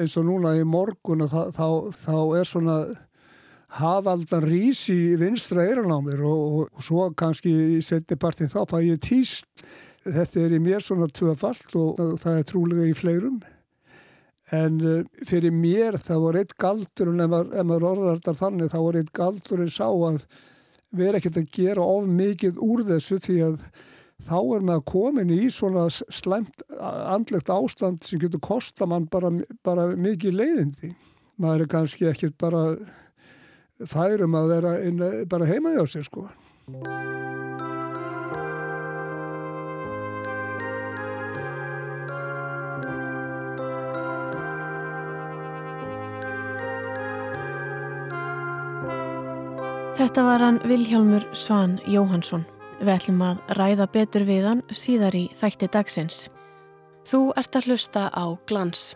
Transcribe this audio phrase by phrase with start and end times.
[0.00, 2.76] eins og núna í morgun þá, þá, þá er svona
[3.78, 8.64] hafaldan rís í vinstra eiran á mér og, og, og svo kannski í setjapartin þá
[8.70, 9.48] fæ ég týst.
[10.00, 13.40] Þetta er í mér svona tvöfalt og, og það er trúlega í fleirum.
[14.50, 17.34] En uh, fyrir mér það var eitt galdur en ef
[17.68, 20.24] maður orðar þetta þannig þá var eitt galdur en sá að
[20.96, 23.60] vera ekkert að gera of mikið úr þessu því að
[24.26, 29.32] þá er maður komin í svona slæmt andlegt ástand sem getur kosta mann bara,
[29.66, 30.94] bara mikið leiðindi.
[31.40, 32.64] Maður er kannski ekkert bara
[33.88, 35.00] færum að vera inn,
[35.30, 36.28] bara heima hjá sér sko.
[50.00, 52.46] Þetta var hann Vilhjálmur Svan Jóhansson.
[52.80, 56.20] Við ætlum að ræða betur við hann síðar í þætti dagsins.
[57.04, 58.94] Þú ert að hlusta á glans.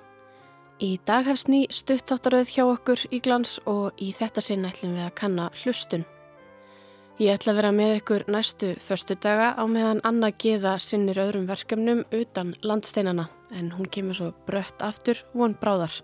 [0.80, 5.04] Í dag hefst ný stuttáttaröð hjá okkur í glans og í þetta sinn ætlum við
[5.04, 6.06] að kanna hlustun.
[7.20, 11.44] Ég ætla að vera með ykkur næstu förstu daga á meðan Anna geða sinnir öðrum
[11.46, 16.00] verkefnum utan landsteinana en hún kemur svo brött aftur von bráðar.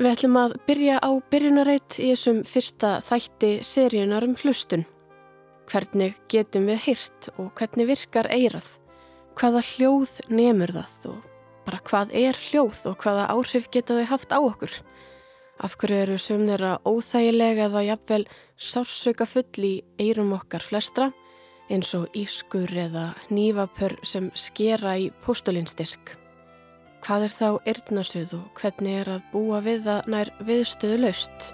[0.00, 4.88] Við ætlum að byrja á byrjunareit í þessum fyrsta þætti seríunar um hlustun.
[5.70, 8.66] Hvernig getum við heyrt og hvernig virkar eirað?
[9.38, 11.28] Hvaða hljóð nemur það og
[11.62, 14.72] bara hvað er hljóð og hvaða áhrif geta þau haft á okkur?
[15.62, 18.24] Af hverju eru sumnir að óþægilega eða jafnvel
[18.58, 21.12] sársöka full í eirum okkar flestra
[21.70, 26.16] eins og ískur eða nývapör sem skera í postulinsdisk?
[27.06, 31.52] Hvað er þá yrnasuð og hvernig er að búa við það nær viðstöðu laust?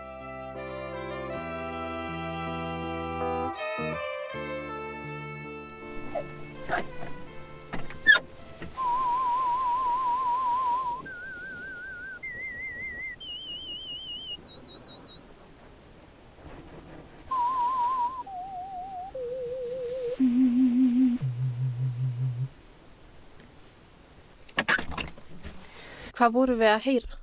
[26.26, 27.16] Hvað voru við að heyra?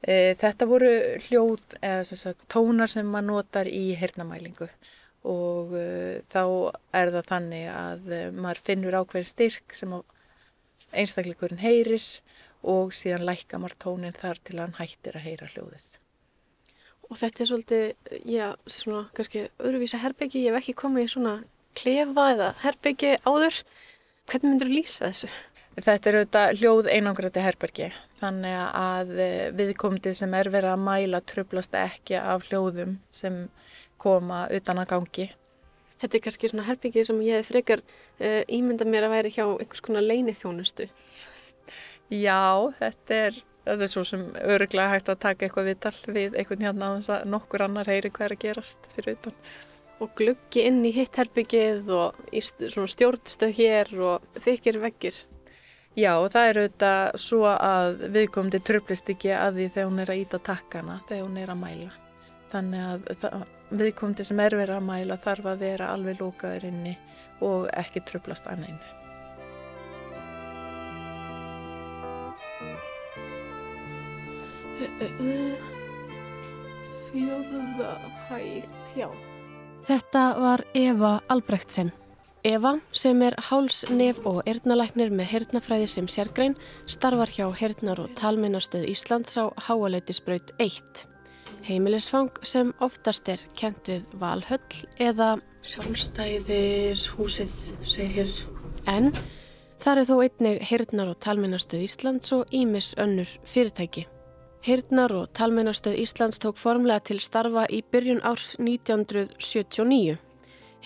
[0.00, 0.90] E, þetta voru
[1.26, 4.68] hljóð eða sagt, tónar sem maður notar í hernamælingu
[5.28, 6.40] og e, þá
[6.96, 9.92] er það þannig að e, maður finnur ákveðin styrk sem
[10.96, 12.06] einstakleikurinn heyrir
[12.64, 15.86] og síðan lækka maður tónin þar til hann hættir að heyra hljóðið.
[17.10, 17.86] Og þetta er svolítið,
[18.24, 21.36] já, svona kannski öðruvísa herbyggi, ég hef ekki komið í svona
[21.76, 23.60] klefa eða herbyggi áður.
[24.32, 25.34] Hvernig myndur þú lýsa þessu?
[25.78, 31.20] Þetta er auðvitað hljóð einangrati herbergi þannig að eh, viðkomtið sem er verið að mæla
[31.22, 33.44] tröflast ekki af hljóðum sem
[34.00, 35.28] koma utan að gangi.
[35.98, 39.82] Þetta er kannski svona herbergi sem ég frekar uh, ímynda mér að væri hjá einhvers
[39.82, 40.86] konar leinið þjónustu.
[42.14, 46.68] Já, þetta er, þetta er svo sem öruglega hægt að taka eitthvað viðtal við einhvern
[46.68, 49.40] hérna á þess að nokkur annar heyri hvað er að gerast fyrir utan.
[49.98, 52.22] Og gluggi inn í hitt herbyggið og
[52.94, 55.18] stjórnstöð hér og þykir veggir.
[55.98, 60.20] Já, það er auðvitað svo að viðkomandi tröflist ekki að því þegar hún er að
[60.22, 61.88] íta takkana, þegar hún er að mæla.
[62.52, 63.00] Þannig að
[63.80, 66.94] viðkomandi sem er verið að mæla þarf að vera alveg lókaður inni
[67.42, 68.94] og ekki tröflast annað inni.
[77.08, 77.92] Fjörða
[78.28, 79.08] hæð, já.
[79.88, 81.90] Þetta var Eva Albrechtsen.
[82.46, 86.54] Eva, sem er háls, nef og erðnalæknir með hernafræði sem sérgrein,
[86.86, 90.78] starfar hjá Hernar- og talmennastöð Íslands á Háaleitisbraut 1.
[91.66, 98.30] Heimilisfang sem oftast er kent við Valhöll eða Sjálfstæðishúsið, segir hér.
[98.86, 99.10] En
[99.82, 104.06] þar er þó einnig Hernar- og talmennastöð Íslands og Ímis önnur fyrirtæki.
[104.62, 110.27] Hernar- og talmennastöð Íslands tók formlega til starfa í byrjun árs 1979.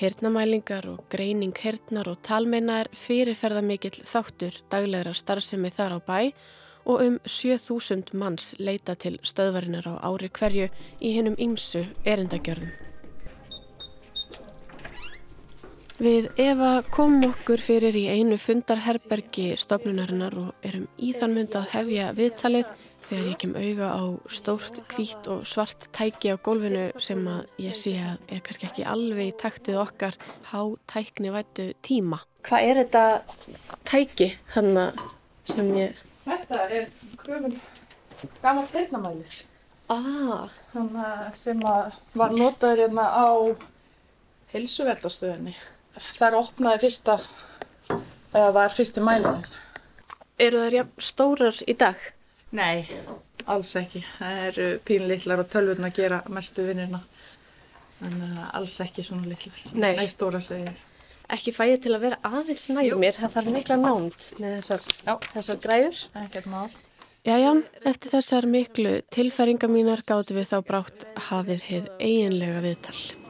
[0.00, 6.20] Hirtnamælingar og greining hirtnar og talmeina er fyrirferðamikill þáttur daglegra starfsemi þar á bæ
[6.84, 12.72] og um 7000 manns leita til stöðvarinnar á ári hverju í hennum ymsu erindagjörðum.
[16.02, 21.68] Við Eva komum okkur fyrir í einu fundarherbergi stofnunarinnar og erum í þann mynd að
[21.76, 22.72] hefja viðtalið
[23.06, 27.76] þegar ég kem auga á stórt, hvít og svart tæki á gólfinu sem að ég
[27.76, 30.18] sé að er kannski ekki alveg í takt við okkar
[30.50, 30.60] há
[30.90, 32.22] tækni vættu tíma.
[32.46, 33.04] Hvað er þetta
[33.88, 35.02] tæki þannig
[35.50, 36.02] sem ég...
[36.22, 36.88] Þetta er
[37.18, 37.58] gröfum
[38.42, 39.42] gammal hernamælir.
[39.90, 40.48] Ah.
[40.72, 43.28] Þannig sem var notaður hérna á
[44.52, 45.54] helsuveldastöðinni.
[45.98, 47.18] Það er opnaði fyrsta,
[48.32, 49.46] eða var fyrsti mælinin.
[50.40, 51.98] Eru það stórar í dag?
[52.52, 52.84] Nei,
[53.48, 54.02] alls ekki.
[54.18, 57.00] Það eru pínlittlar og tölvurna að gera mestu vinnina.
[58.02, 59.62] Þannig að alls ekki svona littlar.
[59.72, 59.92] Nei.
[59.96, 60.74] Nei, stóra segir.
[61.32, 64.88] Ekki fæði til að vera aðeins nær mér, það þarf mikla námt með þessar,
[65.32, 66.02] þessar græður.
[66.26, 66.66] Ekkert mál.
[67.22, 67.54] Jæja,
[67.86, 73.21] eftir þessar miklu tilfæringa mínar gáttu við þá brátt hafið heið eiginlega viðtal.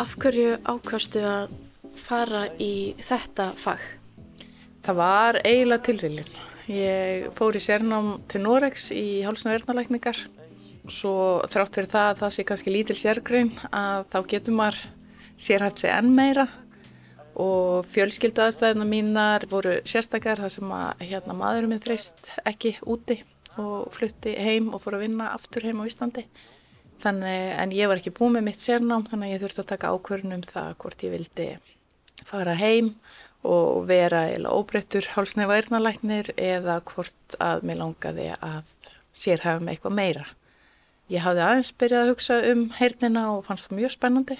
[0.00, 1.50] Af hverju ákvastu að
[2.00, 3.82] fara í þetta fag?
[4.80, 6.30] Það var eiginlega tilviljun.
[6.72, 10.22] Ég fór í sérnám til Norex í hálsna verðnalækningar.
[10.88, 11.12] Svo
[11.52, 14.78] þrátt fyrir það að það sé kannski lítil sérgrein að þá getur maður
[15.36, 16.46] sérhæft sig enn meira
[17.36, 23.18] og fjölskyldaðastæðina mínar voru sérstakar þar sem að hérna, maðurinn minn þreist ekki úti
[23.60, 26.24] og flutti heim og fór að vinna aftur heim á Íslandi.
[27.00, 29.92] Þannig, en ég var ekki búið með mitt sérnám þannig að ég þurfti að taka
[29.94, 31.46] ákvörðun um það hvort ég vildi
[32.28, 32.90] fara heim
[33.46, 38.74] og vera eða óbreyttur hálsneifa erðnalæknir eða hvort að mér langaði að
[39.16, 40.26] sérhæfa með eitthvað meira.
[41.10, 44.36] Ég hafði aðeins byrjað að hugsa um hernina og fannst það mjög spennandi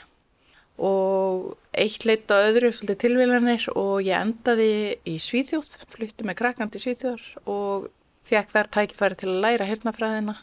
[0.81, 4.71] og eitt leitt á öðru svolítið tilvílanir og ég endaði
[5.09, 7.91] í Svíþjóð, flutti með krakkandi Svíþjóðar og
[8.29, 10.37] fekk þar tækifæri til að læra hernafræðina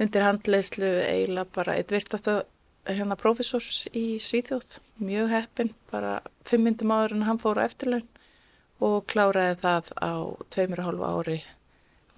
[0.00, 2.42] undir handleyslu eiginlega bara eitt virtasta
[2.84, 8.06] hérna profesors í Svíþjóð, mjög heppin, bara fimm myndum áður en hann fór á eftirlaun
[8.84, 10.12] og kláraði það á
[10.52, 11.38] tveimur og hálfu ári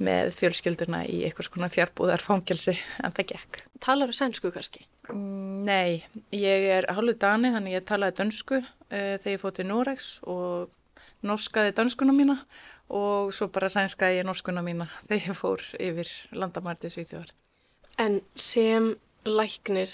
[0.03, 2.75] með fjölskylduna í einhvers konar fjárbúðar fangelsi
[3.05, 3.61] en það gekk.
[3.81, 4.85] Talar þú sænsku kannski?
[5.09, 9.69] Mm, nei, ég er hálfu dani þannig ég talaði dönsku uh, þegar ég fótt í
[9.69, 10.75] Norex og
[11.27, 12.41] norskaði dönskuna mína
[12.93, 17.33] og svo bara sænskaði ég norskuna mína þegar ég fór yfir landamærti Svíþjóðar.
[17.97, 18.91] En sem
[19.25, 19.89] læknir,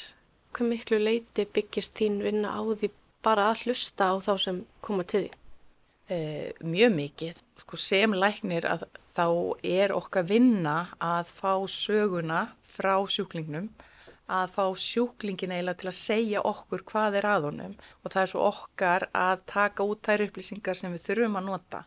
[0.50, 2.88] hvað miklu leiti byggist þín vinna á því
[3.22, 5.30] bara að hlusta á þá sem koma til því?
[6.10, 7.38] Eh, mjög mikið.
[7.62, 8.82] Sko, sem læknir að
[9.14, 9.28] þá
[9.62, 13.70] er okkar vinna að fá söguna frá sjúklingnum,
[14.26, 18.30] að fá sjúklingin eiginlega til að segja okkur hvað er að honum og það er
[18.34, 21.86] svo okkar að taka út þær upplýsingar sem við þurfum að nota.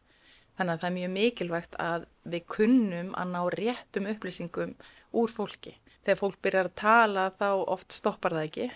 [0.55, 4.77] Þannig að það er mjög mikilvægt að við kunnum að ná réttum upplýsingum
[5.11, 8.71] úr fólki þegar fólk byrjar að tala þá oft stoppar það ekki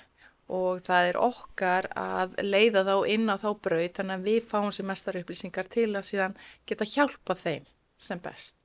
[0.50, 4.72] og það er okkar að leiða þá inn á þá braut þannig að við fáum
[4.74, 6.38] sér mestar upplýsingar til að síðan
[6.70, 7.68] geta hjálpa þeim
[8.02, 8.56] sem best.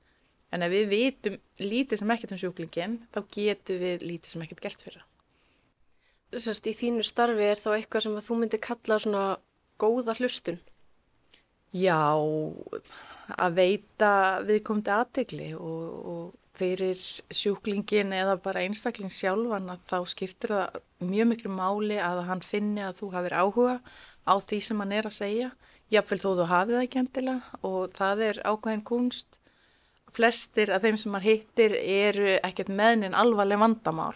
[0.53, 4.63] En ef við vitum lítið sem ekkert um sjúklingin þá getum við lítið sem ekkert
[4.65, 5.11] gert fyrir það.
[6.41, 9.25] Sérst, í þínu starfi er þá eitthvað sem þú myndir kalla svona
[9.79, 10.57] góða hlustun?
[11.75, 12.17] Já,
[13.35, 14.11] að veita
[14.47, 16.99] viðkomandi aðtegli og, og fyrir
[17.33, 22.83] sjúklingin eða bara einstakling sjálfan að þá skiptir það mjög miklu máli að hann finni
[22.85, 23.77] að þú hafið áhuga
[24.25, 25.49] á því sem hann er að segja.
[25.93, 29.41] Jáfnveil þó þú hafið það ekki endilega og það er ákveðin kunst.
[30.15, 34.15] Flestir af þeim sem maður hittir eru ekkert meðnin alvarleg vandamál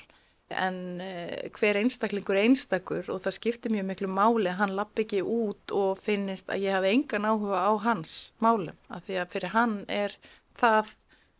[0.49, 5.21] en uh, hver einstaklingur er einstakur og það skiptir mjög miklu máli hann lapp ekki
[5.21, 9.53] út og finnist að ég hafi engan áhuga á hans málum af því að fyrir
[9.53, 10.15] hann er
[10.59, 10.95] það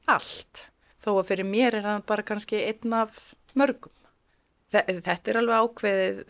[0.09, 0.67] allt
[0.99, 3.93] þó að fyrir mér er hann bara kannski einn af mörgum.
[4.69, 6.23] Þetta er alveg ákveðið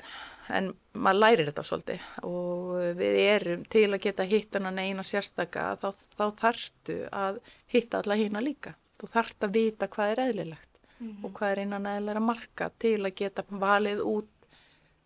[0.56, 5.74] en maður lærir þetta svolítið og við erum til að geta hitt hann eina sérstaka
[5.82, 8.76] þá, þá þarftu að hitta alla hína líka.
[9.00, 11.26] Þú þarft að vita hvað er eðlilegt mm -hmm.
[11.26, 14.32] og hvað er einan eðlilega marka til að geta valið út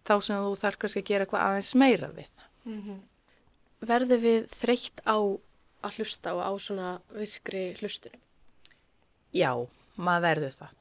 [0.08, 2.32] þá sem þú þarf kannski að gera eitthvað aðeins meira við.
[2.65, 3.00] Mm -hmm.
[3.82, 5.17] Verður við þreytt á
[5.84, 8.23] að hlusta og á svona virkri hlustunum?
[9.34, 9.52] Já,
[9.98, 10.74] maður verður það.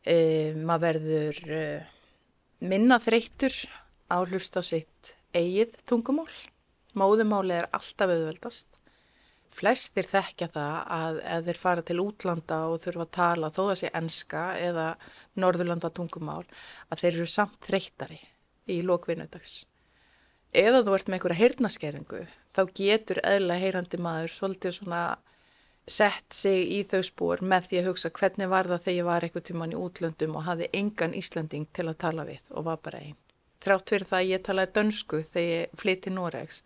[0.00, 0.16] E,
[0.56, 1.64] maður verður e,
[2.64, 3.56] minna þreyttur
[4.08, 6.30] á hlust á sitt eigið tungumál.
[6.96, 8.78] Móðumáli er alltaf auðveldast.
[9.50, 13.78] Flestir þekkja það að ef þeir fara til útlanda og þurfa að tala þó að
[13.80, 14.86] sé enska eða
[15.42, 16.44] norðurlanda tungumál
[16.88, 18.20] að þeir eru samt þreyttari
[18.70, 19.64] í lókvinnudags.
[20.54, 22.20] Eða þú ert með einhverja heyrnaskeringu
[22.54, 25.02] þá getur eðla heyrandi maður svolítið svona
[25.90, 29.26] sett sig í þau spór með því að hugsa hvernig var það þegar ég var
[29.26, 33.02] eitthvað tíman í útlöndum og hafði engan Íslanding til að tala við og var bara
[33.02, 33.18] einn.
[33.60, 36.62] Þrátt fyrir það að ég talaði dönsku þegar ég flytti Noregs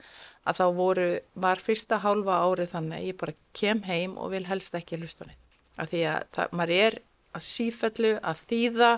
[0.47, 4.45] að þá voru, var fyrsta hálfa árið þannig að ég bara kem heim og vil
[4.47, 5.40] helst ekki hlusta neitt.
[5.75, 6.99] Af því að það, maður er
[7.35, 8.90] að sífellu, að þýða,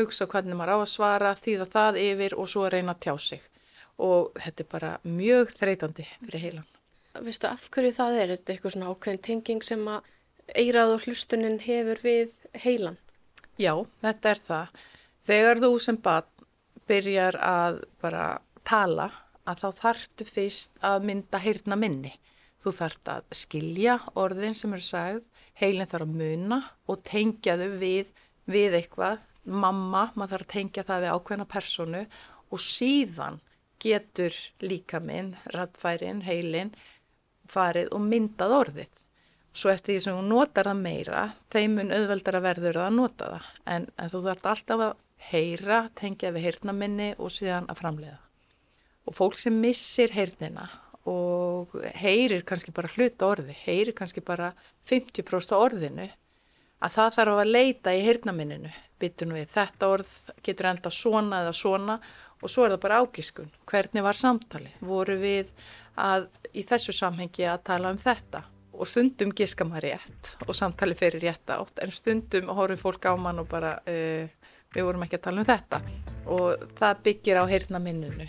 [0.00, 3.44] hugsa hvernig maður á að svara, þýða það yfir og svo reyna að tjá sig.
[4.02, 6.75] Og þetta er bara mjög þreytandi fyrir heilan
[7.24, 8.22] veistu af hverju það er?
[8.28, 10.12] Er þetta eitthvað svona ákveðin tenging sem að
[10.54, 12.98] eirað og hlustunin hefur við heilan?
[13.56, 13.72] Já,
[14.04, 14.82] þetta er það.
[15.26, 16.28] Þegar þú sem bat
[16.86, 18.26] byrjar að bara
[18.66, 19.08] tala
[19.46, 22.12] að þá þartu fyrst að mynda heyrna minni.
[22.62, 25.24] Þú þart að skilja orðin sem eru sagð,
[25.58, 28.12] heilin þarf að muna og tengja þau við,
[28.50, 29.22] við eitthvað.
[29.46, 32.02] Mamma, maður þarf að tengja það við ákveðna personu
[32.50, 33.40] og síðan
[33.82, 36.72] getur líka minn, rattfærin, heilin
[37.50, 39.02] farið og myndað orðið.
[39.56, 41.20] Svo eftir því sem þú notar það meira,
[41.52, 43.50] þeim mun auðveldar að verður að nota það.
[43.72, 44.96] En, en þú þarf alltaf að
[45.30, 48.18] heyra, tengja við heyrnaminni og síðan að framleiða.
[49.06, 50.66] Og fólk sem missir heyrnina
[51.06, 51.72] og
[52.02, 54.50] heyrir kannski bara hluta orði, heyrir kannski bara
[54.90, 56.08] 50% orðinu,
[56.82, 58.72] að það þarf að leita í heyrnaminninu.
[59.00, 61.98] Byttu nú við, þetta orð getur enda svona eða svona
[62.42, 63.50] og svo er það bara ágiskun.
[63.68, 64.72] Hvernig var samtali?
[64.84, 65.52] Voru við
[65.96, 68.44] að í þessu samhengi að tala um þetta?
[68.76, 73.16] Og stundum giska maður rétt og samtali fyrir rétt átt en stundum horfið fólk á
[73.16, 74.28] mann og bara uh,
[74.76, 75.80] við vorum ekki að tala um þetta
[76.26, 78.28] og það byggir á heyrna minnunu.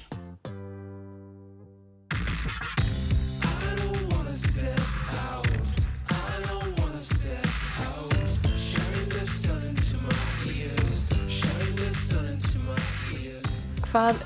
[13.88, 14.20] Hvað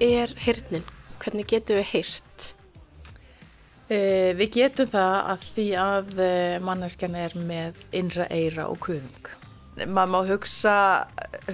[0.00, 0.86] er heyrnin?
[1.20, 2.27] Hvernig getum við heyrt?
[3.88, 9.30] Uh, við getum það að því að uh, manneskjan er með innra eira og kuðung.
[9.86, 10.74] Maður má hugsa,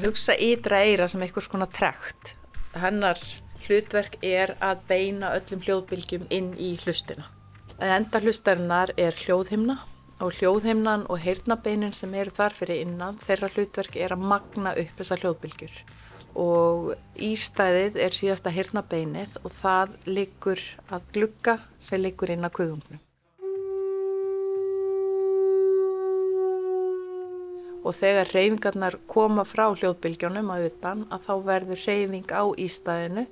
[0.02, 2.34] hugsa ytra eira sem einhvers konar trekt.
[2.74, 3.20] Hennar
[3.68, 7.28] hlutverk er að beina öllum hljóðbylgjum inn í hlustuna.
[7.78, 9.78] Enda hlustarinnar er hljóðhimna
[10.24, 14.96] og hljóðhimnan og heyrnabeinin sem eru þar fyrir innan þeirra hlutverk er að magna upp
[14.96, 15.82] þessa hljóðbylgjur
[16.40, 23.02] og ístæðið er síðasta hirnabeinið og það liggur að glugga sem liggur inn að kuðungnum.
[27.84, 33.26] Og þegar reyfingarnar koma frá hljóðbylgjónum að utan að þá verður reyfing á ístæðinu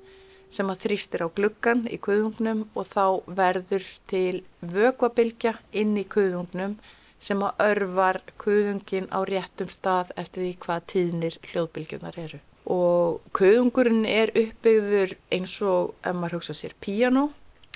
[0.53, 3.05] sem að þrýstir á gluggan í kuðungnum og þá
[3.41, 6.77] verður til vökuabilgja inn í kuðungnum
[7.23, 14.05] sem að örvar kuðungin á réttum stað eftir því hvað tíðnir hljóðbylgjunar eru og köðungurinn
[14.07, 17.29] er uppbyggður eins og ef maður hugsa sér piano,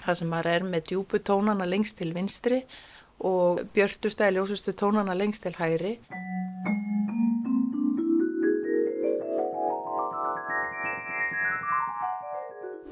[0.04, 2.64] það sem maður er með djúbu tónana lengst til vinstri
[3.20, 5.98] og björtustu eða ljósustu tónana lengst til hæri.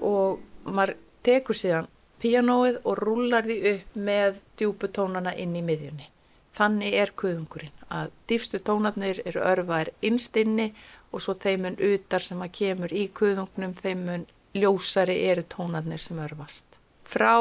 [0.06, 1.90] Og maður tekur síðan
[2.22, 6.10] pianoið og rúlar því upp með djúbu tónana inn í miðjunni.
[6.56, 10.70] Þannig er köðungurinn að dýfstu tónarnir eru örfaðir innstinni
[11.12, 14.24] og svo þeimun utar sem að kemur í kuðungnum, þeimun
[14.56, 16.66] ljósari eru tónarnir sem örfast.
[17.04, 17.36] Frá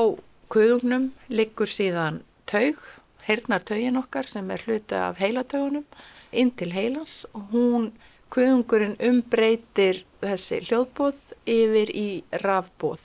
[0.51, 2.81] kuðungnum liggur síðan taug,
[3.29, 5.87] heyrnartaugin okkar sem er hluti af heilataugunum,
[6.35, 7.93] inn til heilans og hún,
[8.35, 11.21] kuðungurinn umbreytir þessi hljóðbóð
[11.51, 12.09] yfir í
[12.45, 13.05] rafbóð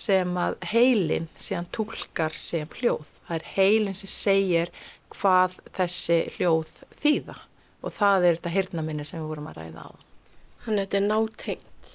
[0.00, 3.08] sem að heilin síðan tólkar sem hljóð.
[3.26, 4.72] Það er heilin sem segir
[5.12, 6.72] hvað þessi hljóð
[7.02, 7.36] þýða
[7.80, 9.90] og það er þetta hirnaminni sem við vorum að ræða á.
[10.64, 11.92] Þannig að þetta er nátengt?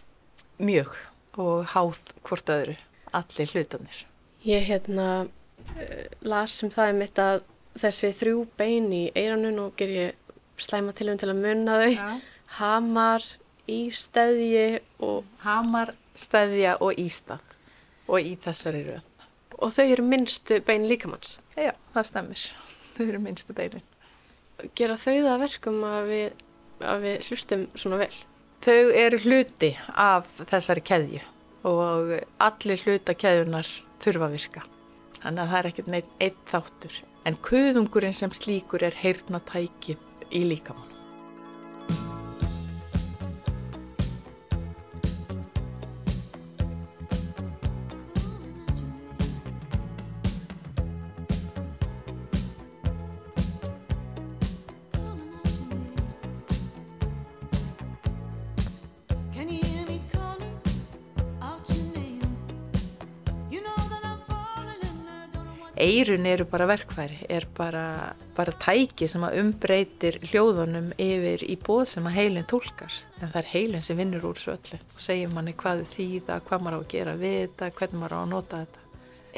[0.55, 0.93] Mjög
[1.41, 2.75] og háð hvort öðru,
[3.15, 4.05] allir hlutanir.
[4.45, 7.41] Ég hérna uh, las sem um það er mitt að
[7.75, 11.91] þessi þrjú bein í eiranun og ger ég slæma til um til að munna þau,
[11.91, 12.11] ja.
[12.59, 13.25] hamar,
[13.71, 14.67] ístæðji
[14.99, 15.25] og...
[15.45, 17.43] Hamar, stæðja og ístað
[18.07, 19.09] og í þessari röð.
[19.55, 21.39] Og þau eru minnstu bein líkamanns?
[21.55, 22.47] Já, það stemmir.
[22.95, 23.85] Þau eru minnstu beinin
[24.75, 26.43] gera þau það verkum að við,
[26.85, 28.13] að við hlustum svona vel?
[28.65, 31.21] Þau eru hluti af þessari keðju
[31.65, 33.69] og allir hluta keðjunar
[34.03, 34.65] þurfa að virka.
[35.21, 36.99] Þannig að það er ekkert neitt eitt þáttur.
[37.25, 40.94] En kuðungurinn sem slíkur er heyrna tækið í líkamann.
[65.95, 71.85] Eirun eru bara verkfæri, er bara, bara tæki sem að umbreytir hljóðunum yfir í bóð
[71.93, 72.99] sem að heilin tólkar.
[73.21, 76.65] En það er heilin sem vinnur úr svo öllu og segir manni hvað þýða, hvað
[76.65, 78.85] maður á að gera við þetta, hvernig maður á að nota þetta.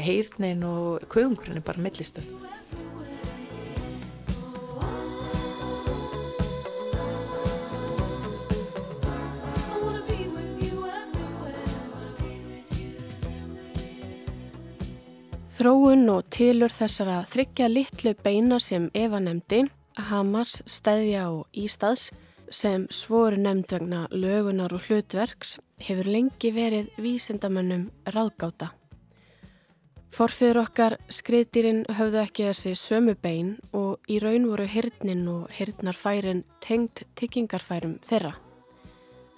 [0.08, 2.30] Heirnin og kvöngurinn er bara millistöð.
[15.58, 19.64] Þróun og tilur þessara þryggja litlu beina sem Eva nefndi,
[19.98, 22.12] Hamas, Stæðja og Ístads,
[22.54, 28.70] sem svoru nefndvegna lögunar og hlutverks hefur lengi verið vísindamönnum ráðgáta.
[30.14, 36.46] Forfiður okkar skriðdýrin höfðu ekki þessi sömu bein og í raun voru hirtnin og hirtnarfærin
[36.62, 38.38] tengt tyggingarfærum þeirra.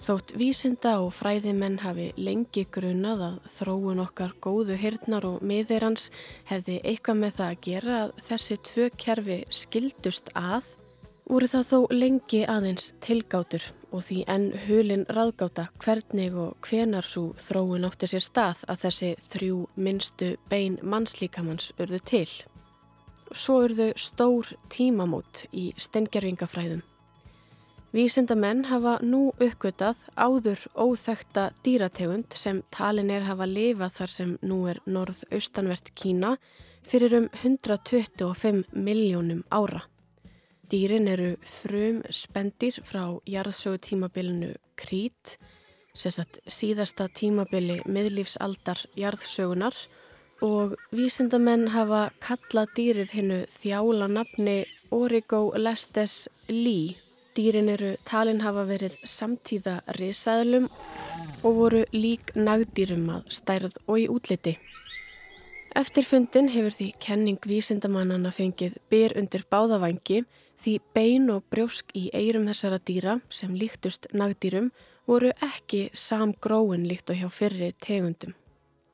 [0.00, 6.08] Þótt vísinda og fræðimenn hafi lengi grunað að þróun okkar góðu hirtnar og miðeirans
[6.48, 10.70] hefði eitthvað með það að gera að þessi tvö kerfi skildust að
[11.30, 17.28] voru það þó lengi aðeins tilgátur og því enn hulin ráðgáta hvernig og hvenar svo
[17.38, 22.28] þróun átti sér stað að þessi þrjú minnstu bein mannslíkamanns urðu til.
[23.30, 26.80] Svo urðu stór tímamót í stengjarvingafræðum.
[27.90, 34.58] Vísindamenn hafa nú uppgötað áður óþekta dýrategund sem talin er hafa lifað þar sem nú
[34.70, 36.36] er norð-austanvert Kína
[36.86, 39.82] fyrir um 125 miljónum ára.
[40.70, 45.34] Dýrin eru frum spendir frá jarðsögu tímabilinu Krít,
[45.90, 49.74] sérstaklega síðasta tímabili miðlífsaldar jarðsögunar
[50.46, 54.60] og vísindamenn hafa kallað dýrið hennu þjála nafni
[54.94, 56.94] Origo lestes Lý.
[57.40, 60.66] Dýrin eru talin hafa verið samtíða risaðlum
[61.40, 64.52] og voru lík nagdýrum að stærð og í útliti.
[65.80, 70.20] Eftir fundin hefur því kenning vísindamannana fengið byr undir báðavangi
[70.60, 74.68] því bein og brjósk í eirum þessara dýra sem líktust nagdýrum
[75.08, 78.36] voru ekki samgróin líkt og hjá fyrri tegundum.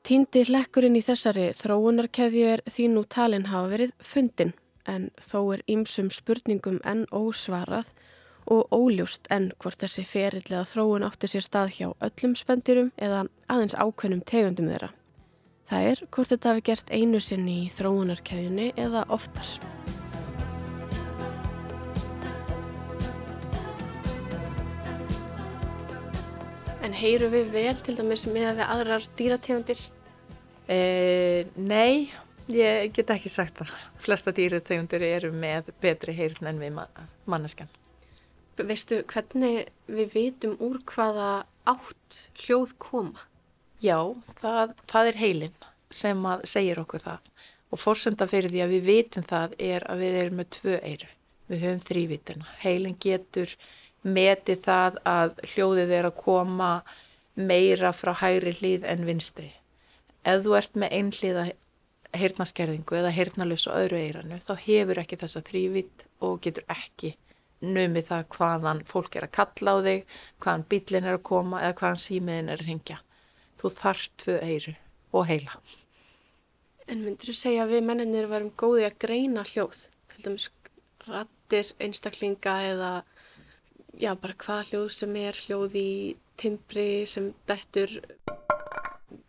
[0.07, 4.55] Týndi hlekkurinn í þessari þróunarkeðju er því nú talin hafa verið fundin
[4.87, 7.91] en þó er ýmsum spurningum enn ósvarað
[8.47, 13.75] og óljóst enn hvort þessi ferillega þróun átti sér stað hjá öllum spendirum eða aðeins
[13.75, 14.93] ákveðnum tegundum þeirra.
[15.67, 19.49] Það er hvort þetta hafi gerst einu sinni í þróunarkeðjunni eða oftar.
[26.87, 29.81] En heyru við vel til dæmis með við aðrar dýrategundir?
[30.71, 30.79] E,
[31.59, 32.07] nei,
[32.47, 33.73] ég get ekki sagt það.
[33.99, 36.79] Flesta dýrategundir eru með betri heyrn en við
[37.27, 37.67] manneskjan.
[38.57, 43.25] Veistu hvernig við vitum úr hvaða átt hljóð koma?
[43.83, 45.57] Já, það, það er heilin
[45.93, 47.27] sem segir okkur það.
[47.69, 51.11] Og fórsönda fyrir því að við vitum það er að við erum með tvö eyru.
[51.47, 52.47] Við höfum þrývitina.
[52.63, 53.53] Heilin getur
[54.01, 56.71] meti það að hljóðið er að koma
[57.37, 59.51] meira frá hægri hlýð en vinstri.
[60.25, 61.45] Ef þú ert með einhliða
[62.17, 67.13] heyrnaskerðingu eða heyrnalus og öðru eiranu þá hefur ekki þessa þrývit og getur ekki
[67.61, 70.05] numið það hvaðan fólk er að kalla á þig,
[70.43, 72.99] hvaðan bílinn er að koma eða hvaðan símiðin er að ringja.
[73.57, 74.73] Þú þarf tvö eiru
[75.17, 75.59] og heila.
[76.87, 79.87] En myndir þú segja að við menninir varum góði að greina hljóð?
[80.13, 80.37] Fylgdum
[81.07, 82.91] rattir einstaklinga eða
[83.97, 85.91] já, bara hvað hljóð sem er hljóð í
[86.37, 87.97] timbri sem dettur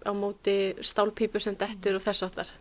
[0.04, 2.52] á móti stálpípu sem dettur og þess aftar.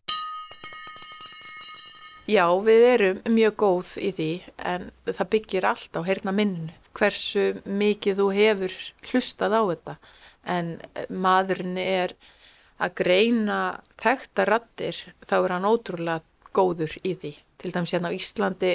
[2.27, 4.31] Já, við erum mjög góð í því
[4.67, 6.55] en það byggir allt á heyrna minn
[6.97, 8.73] hversu mikið þú hefur
[9.07, 9.95] hlustað á þetta
[10.57, 10.73] en
[11.07, 12.15] maðurinn er
[12.83, 13.61] að greina
[14.03, 17.33] þekta rattir þá er hann ótrúlega góður í því.
[17.63, 18.73] Til dæmis hérna á Íslandi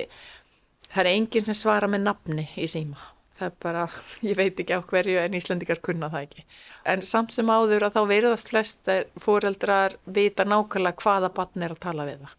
[0.89, 3.87] það er enginn sem svara með nafni í síma það er bara,
[4.31, 6.47] ég veit ekki á hverju en Íslandikar kunna það ekki.
[6.89, 11.85] En samt sem áður að þá veriðast flest fóreldrar vita nákvæmlega hvaða batn er að
[11.85, 12.39] tala við það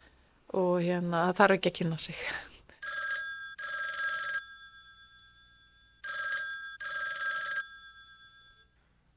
[0.54, 2.18] og hérna það þarf ekki að kynna sig.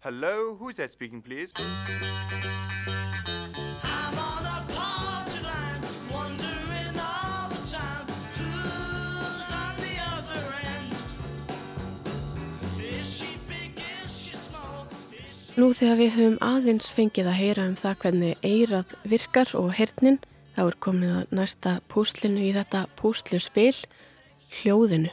[0.07, 1.53] Hello, who's that speaking please?
[15.57, 20.19] Nú þegar við höfum aðeins fengið að heyra um það hvernig eirað virkar og hernin,
[20.57, 23.75] þá er komið að næsta púslinu í þetta púslu spil,
[24.63, 25.11] hljóðinu.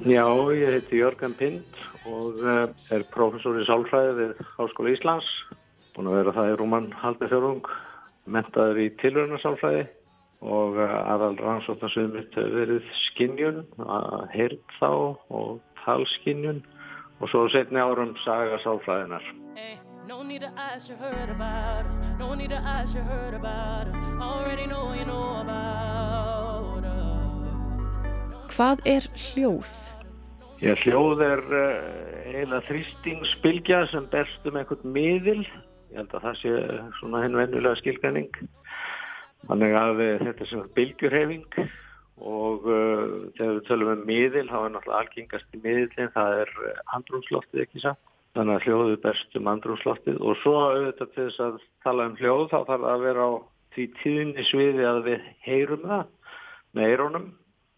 [0.00, 0.24] Já,
[0.56, 2.66] ég heiti Jörgen Pind og eh,
[2.96, 5.28] er professor í sálfræði við Háskóla Íslands.
[5.96, 7.72] Búin að vera það í Rúman haldið fjörung,
[8.24, 9.86] mentaður í tilvörnarsálfræði
[10.40, 16.62] og eh, aðal rannsóknarsvið mitt hefur verið skinnjun, að heyrð þá og talskinnjun
[17.20, 19.24] og svo setni árum saga sálfræðinar.
[19.56, 19.78] Hey,
[20.08, 23.88] no need to ask you heard about us, no need to ask you heard about
[23.88, 27.88] us, already know you know about us.
[28.54, 29.72] Hvað er hljóð?
[30.60, 31.74] Já, hljóð er uh,
[32.28, 35.44] eiginlega þrýstingsbylgja sem berst um einhvern miðil,
[35.92, 36.56] ég held að það sé
[37.00, 38.28] svona henn vennulega skilganning
[39.48, 41.46] Þannig að uh, þetta er svona bylgjurhefing
[42.20, 46.54] og uh, þegar við tölum um miðil þá er náttúrulega algengast í miðilin það er
[46.96, 48.00] andrumsloftið ekki satt.
[48.38, 52.44] Þannig að hljóðu best um andrumsloftið og svo auðvitað til þess að tala um hljóð
[52.52, 53.30] þá þarf að vera á
[53.74, 56.04] því tíðinni sviði að við heyrum það
[56.76, 57.28] með eirónum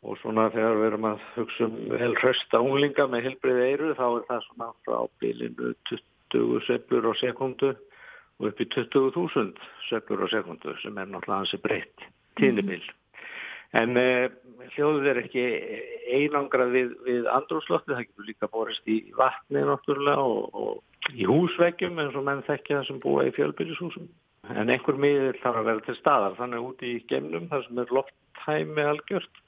[0.03, 4.07] og svona þegar við erum að hugsa um vel hrösta unglinga með helbriði eiru þá
[4.09, 7.71] er það svona frá bílinu 20 söflur á sekundu
[8.41, 12.83] og upp í 20.000 söflur á sekundu sem er náttúrulega hansi breytt tíðnibil.
[12.83, 13.02] Mm.
[13.73, 14.29] En eh,
[14.75, 15.45] hljóðuð er ekki
[16.13, 22.01] einangrað við, við andrúrslótti, það getur líka borist í vatni náttúrulega og, og í húsveggjum
[22.03, 24.11] eins og menn þekkja það sem búa í fjölbyrjishúsum.
[24.53, 27.97] En einhver miður þarf að vera til staðar, þannig úti í gemnum þar sem er
[27.97, 29.43] lofthæmi algjört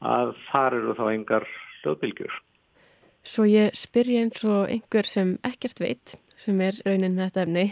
[0.00, 1.46] að þar eru þá engar
[1.80, 2.38] hljóðbylgjur.
[3.30, 7.66] Svo ég spyrja eins og einhver sem ekkert veit, sem er raunin með þetta efni,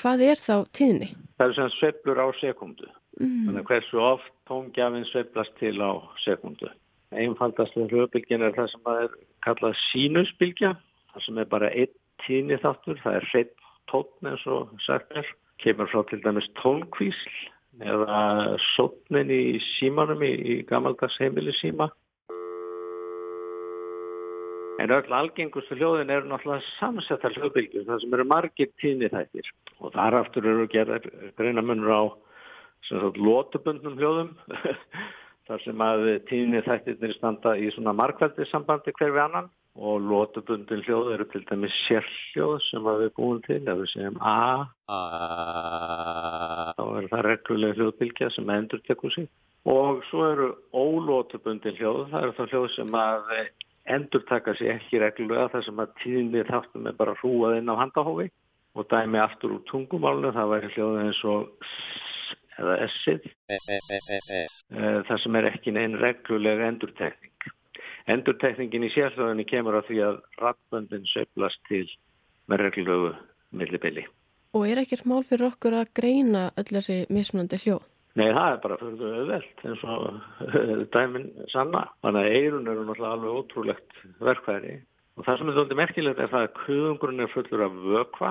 [0.00, 1.10] hvað er þá tíðni?
[1.40, 2.88] Það er sem sveplur á sekundu.
[3.20, 3.46] Mm.
[3.48, 5.92] Þannig hversu oft tóngjafinn sveplast til á
[6.24, 6.68] sekundu.
[7.14, 10.74] Einfaldast við hljóðbylgin er það sem er kallað sínusbylgja,
[11.12, 13.54] það sem er bara einn tíðni þáttur, það er hreitt
[13.90, 15.26] tónn eins og sagt er,
[15.62, 17.34] kemur frá til dæmis tónkvísl
[17.84, 21.90] eða sotnin í símanum í, í gammaldags heimili síma.
[24.82, 29.94] En öll algengustu hljóðin eru náttúrulega samsetta hljóðbylgjum, það sem eru margir tíðni þættir og
[29.94, 31.06] þar aftur eru gerðar
[31.38, 32.02] greina munur á
[32.92, 34.32] lótubundnum hljóðum
[35.48, 39.52] þar sem að tíðinni þættirnir standa í svona markvældið sambandi hver við annan.
[39.74, 44.70] Og lótubundin hljóð eru til dæmis sérhljóð sem við búum til ef við segjum A.
[46.78, 49.26] Þá er það reglulega hljóðbylgja sem endur tekur sig.
[49.66, 52.06] Og svo eru ólótubundin hljóð.
[52.12, 53.34] Það eru það hljóð sem að
[53.96, 57.80] endur taka sig ekki reglulega þar sem að tíðinni þáttum er bara hrúað inn á
[57.82, 58.30] handahófi.
[58.78, 61.50] Og dæmi aftur úr tungumálnu það væri hljóð eins og
[62.60, 67.32] eða S-ið eh, þar sem er ekki neinn reglulega endurtekning.
[68.10, 71.86] Endurtekningin í sérflöðinni kemur á því að rattböndin söplast til
[72.50, 73.14] með reglulegu
[73.56, 74.04] millibili.
[74.54, 77.82] Og er ekkert mál fyrir okkur að greina öll þessi mismunandi hljóð?
[78.14, 80.02] Nei, það er bara fyrir þau öðvelt eins og
[80.94, 81.86] dæmin sanna.
[82.04, 84.74] Þannig að eirun eru náttúrulega alveg ótrúlegt verkværi
[85.14, 88.30] og það sem er þóttið merkilegt er það að kuðungurinn er fullur af vökva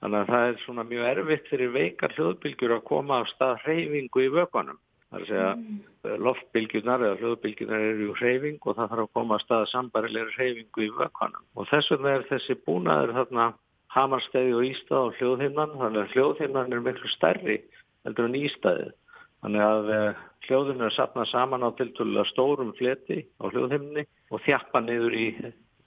[0.00, 4.22] Þannig að það er svona mjög erfitt fyrir veikar hljóðbylgjur að koma á stað hreyfingu
[4.24, 4.78] í vökunum.
[5.10, 5.80] Það er að segja mm.
[6.24, 10.86] loftbylgjurnar eða hljóðbylgjurnar eru í hreyfing og það þarf að koma á stað sambarilegri hreyfingu
[10.86, 11.44] í vökunum.
[11.58, 13.50] Og þess vegna er þessi búnaður þarna
[13.90, 15.76] hamarstæði og ístað á hljóðhimnan.
[15.82, 17.60] Þannig að hljóðhimnan er miklu stærri
[18.06, 18.92] heldur en ístæðið.
[19.40, 24.84] Þannig að eh, hljóðhimnan er sapnað saman á tiltölulega stórum fleti á hljóðhimni og þjappa
[24.86, 25.26] niður í,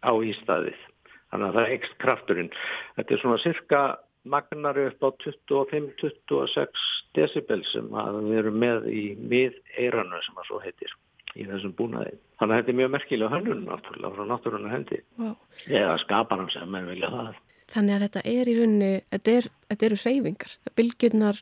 [0.05, 0.89] á ístæðið.
[1.33, 2.51] Þannig að það er ekst krafturinn.
[2.97, 3.83] Þetta er svona cirka
[4.23, 6.83] magnari upp á 25-26
[7.17, 10.93] decibel sem við erum með í mið eiranu sem það svo heitir
[11.33, 12.13] í þessum búnaði.
[12.39, 15.01] Þannig að þetta er mjög merkilega hönnun náttúrulega frá náttúrulega hendi.
[15.17, 15.33] Wow.
[15.65, 17.41] Eða skapar hann sem menn vilja það.
[17.73, 20.55] Þannig að þetta er í rauninni, þetta, er, þetta eru reyfingar.
[20.77, 21.39] Bilgjurnar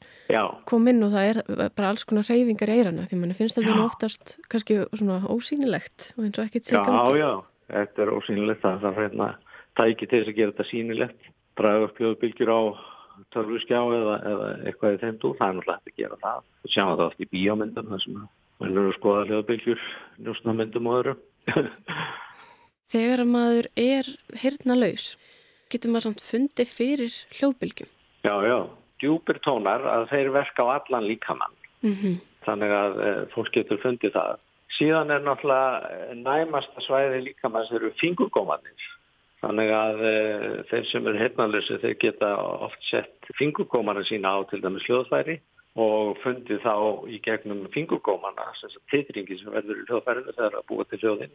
[0.69, 1.39] kom inn og það er
[1.75, 6.27] bara alls konar reyfingar í eiranu því mann finnst þetta oftast kannski svona ósýnilegt og
[6.27, 7.19] eins og ekkert sér gangi.
[7.19, 9.31] Já, já, þetta er ósýnilegt það er hérna
[9.79, 11.29] tæki til þess að gera þetta sínilegt
[11.59, 12.61] draga upp hljóðbylgjur á
[13.35, 16.43] törfuskjá eða, eða eitthvað í þeim dú það er náttúrulega hægt að gera það.
[16.61, 18.19] Og sjá það oft í bíómyndum þar sem
[18.61, 19.85] við erum að skoða hljóðbylgjur
[20.25, 21.15] njósnamyndum og öðru.
[22.91, 25.07] Þegar maður er hirna laus
[25.71, 27.91] getur maður samt fundið fyrir hljóðbylgjum?
[28.27, 28.57] Já, já,
[29.01, 31.55] djúpir tónar að þeir verka á allan líkamann.
[31.81, 32.17] Mm -hmm.
[32.45, 34.41] þannig að e, fólk getur fundið það.
[34.77, 38.89] Síðan er náttúrulega næmasta svæði líkamann sem eru fingurgómanir
[39.41, 40.17] Þannig að e,
[40.69, 42.29] þeir sem eru hefnalösi þeir geta
[42.67, 45.39] oft sett fingurgómana sína á til dæmis hljóðfæri
[45.81, 46.75] og fundið þá
[47.09, 51.33] í gegnum fingurgómana, þess að titringi sem verður í hljóðfærinu þegar að búa til hljóðin.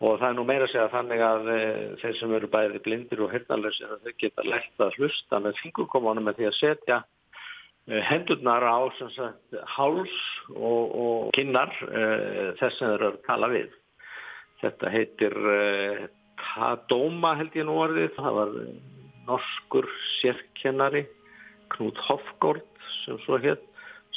[0.00, 1.56] Og það er nú meira að segja þannig að e,
[2.04, 6.38] þeir sem eru bæði blindir og hefnalösi þeir geta lægt að hlusta með fingurgómana með
[6.38, 10.14] því að setja e, hendurnar á sagt, háls
[10.54, 12.06] og, og kinnar e,
[12.62, 13.76] þess sem þeir eru að tala við.
[14.60, 15.36] Þetta heitir
[16.40, 18.54] Kadóma held ég nú orðið, það var
[19.28, 21.04] norskur sérkennari
[21.70, 22.66] Knút Hofgård
[23.04, 23.60] sem svo hér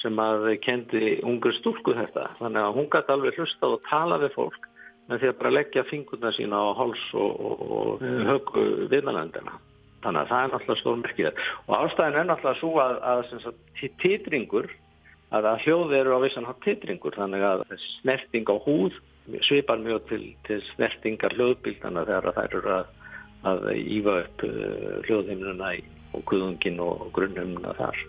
[0.02, 2.32] sem að kendi ungur stúlku þetta.
[2.40, 4.70] Þannig að hún gæti alveg hlusta og tala við fólk
[5.10, 9.60] með því að bara leggja fingurna sína á háls og, og, og högu viðmælandina
[10.04, 14.70] þannig að það er náttúrulega stór merkið og ástæðin er náttúrulega svo að, að titringur
[15.34, 17.16] að, að hljóði eru á vissan hatt titringur.
[17.18, 17.66] Þannig að
[18.00, 19.00] snerting á húð
[19.48, 22.90] svipar mjög til, til snertingar hljóðbildana þegar þær eru að,
[23.52, 25.72] að ífa upp uh, hljóðhimnuna
[26.14, 28.02] og kuðungin og grunnhimnuna þar.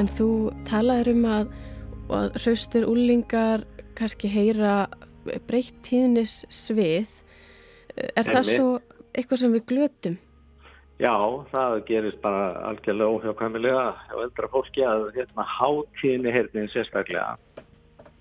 [0.00, 0.28] En þú
[0.66, 1.54] talaður um að,
[2.16, 3.66] að hraustur úlingar
[3.98, 4.86] kannski heyra
[5.46, 7.10] breytt tíðnis svið.
[7.94, 8.68] Er það svo
[9.12, 10.20] eitthvað sem við glötum?
[11.02, 11.18] Já,
[11.50, 17.32] það gerist bara algjörlega óhjákvæmilega á eldra fólki að hérna, hátíðinni heyrnin sérstaklega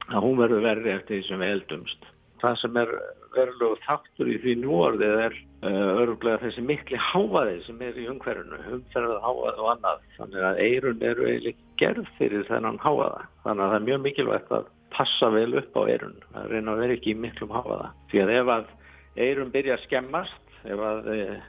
[0.10, 2.08] að hún verður verri eftir því sem við eldumst.
[2.42, 2.94] Það sem er
[3.36, 8.60] verulegu þáttur í því núorðið er uh, öruglega þessi mikli háaði sem er í umhverfinu,
[8.80, 10.04] umferðað háaði og annað.
[10.18, 13.24] Þannig að eirun eru eiginlega gerð fyrir þennan háaða.
[13.46, 16.84] Þannig að það er mjög mikilvægt að passa vel upp á eirun, að reyna að
[16.84, 17.94] vera ekki í miklum háaða.
[18.10, 18.78] Því að ef að
[19.22, 21.42] eirun byrja að skemmast, ef að uh,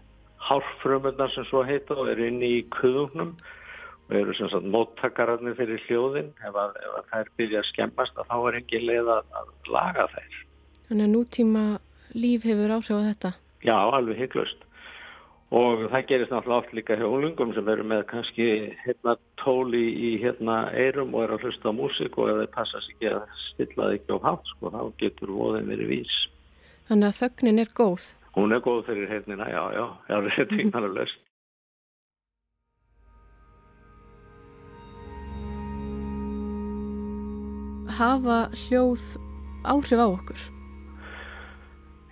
[0.49, 3.35] hárfrömmunar sem svo heita og eru inn í kuðungnum
[4.09, 8.19] og eru sem sagt móttakararnir fyrir hljóðin ef að, ef að þær byrja að skemmast
[8.19, 10.43] að þá er engin leið að, að laga þær.
[10.89, 11.65] Þannig að nútíma
[12.19, 13.33] líf hefur áhrif á þetta?
[13.63, 14.69] Já, alveg hygglust.
[15.53, 18.47] Og það gerist náttúrulega oft líka hjá unglingum sem eru með kannski
[18.87, 22.81] hérna tóli í hérna eirum og eru að hlusta á músík og ef þeir passa
[22.81, 26.17] sér ekki að stilla það ekki á hátt sko, þá getur voðin verið vís.
[26.89, 28.07] Þannig að þögnin er góð?
[28.33, 31.21] Hún er góð fyrir heyrnina, já, já, já, þetta er ekki löst.
[37.93, 39.03] Hafa hljóð
[39.69, 40.41] áhrif á okkur?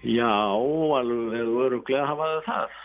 [0.04, 2.76] Já, alveg við vorum gleð að hafa það.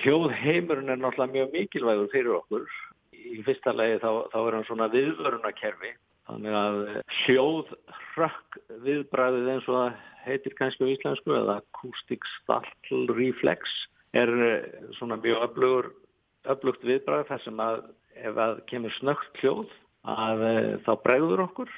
[0.00, 2.68] Hljóðheimurinn er náttúrulega mjög mikilvægur fyrir okkur.
[3.16, 5.94] Í fyrsta legi þá, þá er hann svona viðvörunarkerfi.
[6.30, 6.76] Þannig að
[7.24, 7.70] hljóð
[8.12, 13.72] hrökk viðbræðið eins og það heitir kannski á íslensku eða acoustic startle reflex
[14.14, 14.30] er
[14.98, 15.90] svona mjög öflugur,
[16.54, 17.82] öflugt viðbræð þar sem að
[18.20, 19.74] ef að kemur snögt hljóð
[20.10, 20.44] að
[20.86, 21.72] þá bregður okkur.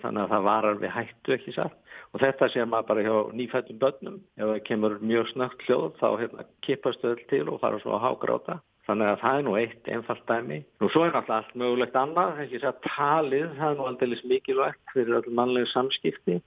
[0.00, 1.74] Þannig að það varar við hættu ekki satt?
[2.12, 4.20] Og þetta sé maður bara hjá nýfættum börnum.
[4.40, 8.04] Ef það kemur mjög snögt hljóð þá hérna, kippast öll til og fara svo að
[8.06, 10.60] hágráta þannig að það er nú eitt einfalt dæmi.
[10.80, 12.40] Nú svo er náttúrulega allt mögulegt annað.
[12.44, 16.38] Ekki að talið, það er nú aldrei mikilvægt fyrir öll mannlega samskipti.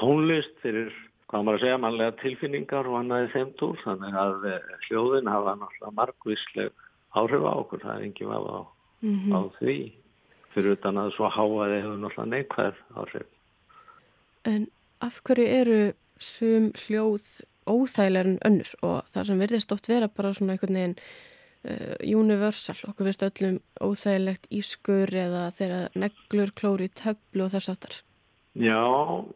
[0.00, 0.94] Tónlist fyrir
[1.30, 4.48] hvað maður að segja, mannlega tilfinningar og annaði þeim túr þannig að
[4.86, 6.84] hljóðin hafa náttúrulega margvísleg
[7.16, 8.58] áhrif á okkur, það er enginn af á,
[9.02, 9.34] mm -hmm.
[9.34, 9.78] á því.
[10.54, 13.28] Fyrir utan að svo háaði hefur náttúrulega neikvæð áhrif.
[14.44, 14.68] En
[15.00, 18.70] af hverju eru sum hljóð óþægilegar en önnur?
[18.82, 20.98] Og það sem verðist oft vera bara svona einhvern veginn
[22.06, 28.02] universal, okkur verðist öllum óþægilegt ískur eða þeirra neglur, klóri, töflu og þess aftar?
[28.56, 28.80] Já,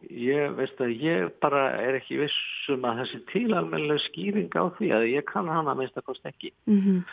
[0.09, 5.09] ég veist að ég bara er ekki vissum að þessi tílalmennilega skýring á því að
[5.11, 6.49] ég kann hana meist að kost ekki.
[6.65, 7.03] Mm -hmm.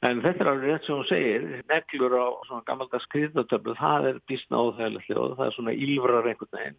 [0.00, 4.20] En þetta er alveg rétt sem hún segir, neglur á svona gammaldags skriðnatöflu, það er
[4.28, 6.78] bísna óþægilegt hljóð, það er svona ílvrar einhvern veginn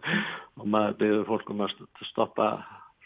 [0.60, 1.72] og maður byrður fólkum að
[2.10, 2.48] stoppa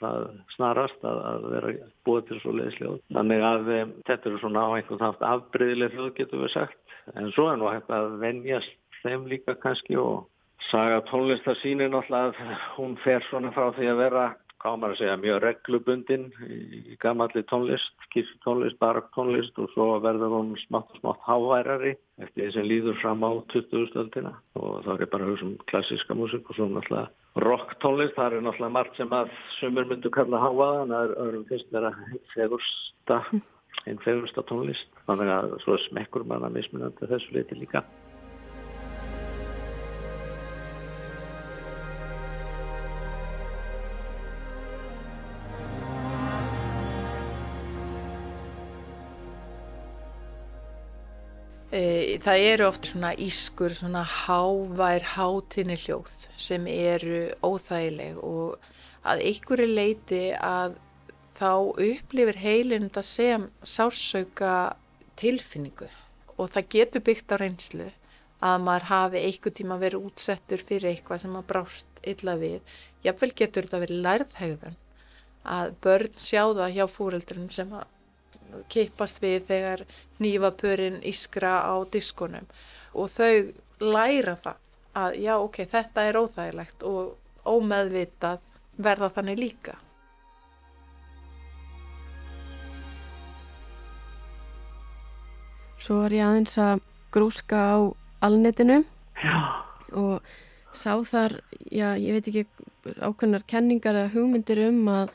[0.03, 1.73] það snarast að, að vera
[2.07, 2.99] búið til svo leiðsljóð.
[3.17, 7.33] Þannig að um, þetta eru svona á einhvern þátt afbreyðileg hljóð getur við sagt, en
[7.37, 10.29] svo er nú hægt að venjast þeim líka kannski og
[10.71, 14.27] saga tónlistar sínir náttúrulega að hún fer svona frá því að vera
[14.62, 20.53] hvað maður að segja, mjög reglubundin í gamalli tónlist, kirktónlist, baraktónlist og svo verður hún
[20.62, 23.88] smátt og smátt háværari eftir því sem líður fram á 20.
[23.90, 27.11] stöldina og þá er bara að hugsa um klassíska músik og svo náttúrulega
[27.42, 31.48] rocktónlist, það er náttúrulega margt sem að sumur myndu kalla háaða en það er öðrum
[31.51, 31.92] fyrst vera
[32.37, 33.18] fegursta,
[33.87, 37.83] einn fegursta tónlist, þannig að svo smekkur manna mismunandi þessu leiti líka.
[52.22, 58.61] Það eru oft svona ískur, svona hávær hátinni hljóð sem eru óþægileg og
[59.02, 60.76] að einhverju leiti að
[61.35, 61.50] þá
[61.82, 64.52] upplifir heilin þetta sem sársauka
[65.18, 65.88] tilfinningu
[66.37, 67.88] og það getur byggt á reynslu
[68.38, 72.61] að maður hafi einhver tíma verið útsettur fyrir eitthvað sem maður brást illa við.
[73.02, 74.78] Jáfnvel getur þetta verið lærðhegðan
[75.58, 77.91] að börn sjá það hjá fúreldrum sem að
[78.73, 79.85] kippast við þegar
[80.23, 82.47] nývapurinn ískra á diskunum
[82.93, 84.59] og þau læra það
[84.93, 88.43] að já ok, þetta er óþægilegt og ómeðvitað
[88.83, 89.79] verða þannig líka.
[95.83, 97.79] Svo var ég aðeins að grúska á
[98.23, 98.83] alnetinu
[99.19, 99.38] já.
[99.99, 100.23] og
[100.73, 101.41] sá þar,
[101.73, 102.45] já ég veit ekki
[103.03, 105.11] ákveðnar kenningar eða hugmyndir um að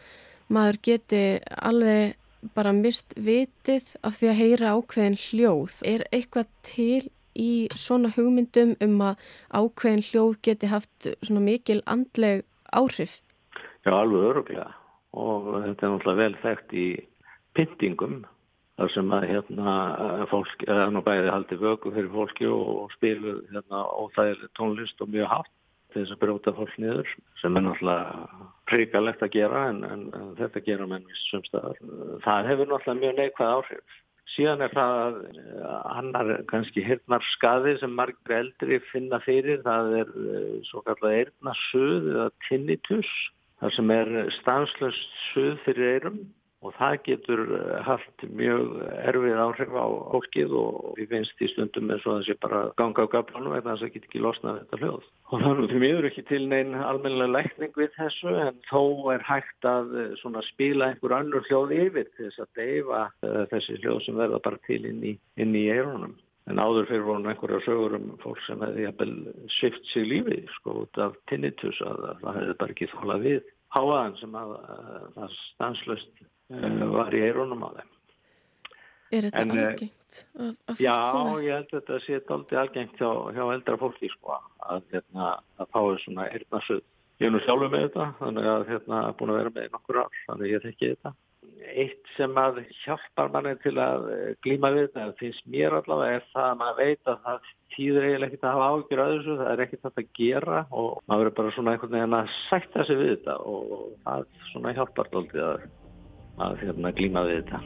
[0.52, 1.22] maður geti
[1.56, 2.18] alveg
[2.56, 5.78] bara mist vitið af því að heyra ákveðin hljóð.
[5.88, 12.46] Er eitthvað til í svona hugmyndum um að ákveðin hljóð geti haft svona mikil andleg
[12.74, 13.20] áhrif?
[13.86, 14.72] Já, alveg öruglega
[15.18, 16.88] og þetta er náttúrulega vel þekkt í
[17.58, 18.18] pyntingum
[18.78, 19.76] þar sem að hérna
[20.30, 25.32] fólk, eða nú bæði haldi vöku fyrir fólki og spilu hérna óþægileg tónlist og mjög
[25.32, 25.54] hátt
[25.92, 30.34] til þess að brjóta fólk niður sem er náttúrulega príkalegt að gera en, en, en
[30.40, 31.80] þetta gera menn vist sumstaðar.
[32.26, 33.98] Það hefur náttúrulega mjög neikvæð áhrif.
[34.34, 35.20] Síðan er það
[35.88, 39.62] annar kannski hirnar skaði sem margir eldri finna fyrir.
[39.64, 43.14] Það er eh, svo kallar eirnasuð eða tinnitus.
[43.62, 46.20] Það sem er stanslöst suð fyrir eirum
[46.66, 51.92] og það getur eh, haft mjög erfið áhrif á fólkið og við finnst í stundum
[51.94, 54.80] eins og sé bara ganga á gaflunum eða þess að það get ekki losnað þetta
[54.82, 55.10] hljóð.
[55.28, 58.82] Og þannig að við erum ekki til neinn almennilega lækning við þessu en þó
[59.14, 64.00] er hægt að eh, spila einhver annur hljóð yfir þess að deyfa eh, þessi hljóð
[64.08, 66.16] sem verða bara til inn í, inn í eirunum.
[66.48, 69.12] En áður fyrir voru einhverja sögur um fólk sem hefði
[69.52, 74.16] svift sig lífið sko út af tinnitus að það hefði bara ekki þólað við háaðan
[74.22, 77.94] sem að, að það stanslust Eh, var í eironum á þeim.
[79.12, 79.94] Er þetta en, eh, algengt?
[80.38, 80.96] Að, að já,
[81.44, 85.30] ég held að þetta sé aldrei algengt hjá, hjá eldra fólki sko, að, hérna,
[85.60, 86.84] að fáið svona eirnasuð.
[87.18, 90.20] Ég er nú sjálfur með þetta, þannig að hérna búin að vera með nokkur ár,
[90.28, 91.14] þannig ég þekki þetta.
[91.68, 96.20] Eitt sem að hjálpar manni til að eh, glíma við þetta, það finnst mér allavega,
[96.20, 99.38] er það að maður veit að það týður eiginlega ekkert að hafa ágjur að þessu,
[99.40, 103.00] það er ekkert að gera og maður er bara svona einhvern veginn að sætta sig
[103.02, 103.74] við þetta og
[104.06, 105.68] það svona hjálpar aldrei að
[106.38, 107.64] að hérna, glíma við þetta.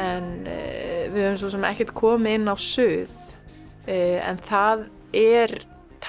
[0.00, 3.12] En uh, við höfum svo sem ekkert komið inn á söð
[3.84, 5.52] uh, en það er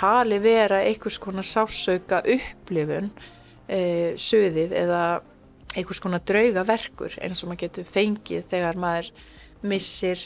[0.02, 3.12] tali vera einhvers konar sásauka upplifun
[3.70, 5.04] e, söðið eða
[5.76, 9.12] einhvers konar draugaverkur eins og maður getur fengið þegar maður
[9.62, 10.26] missir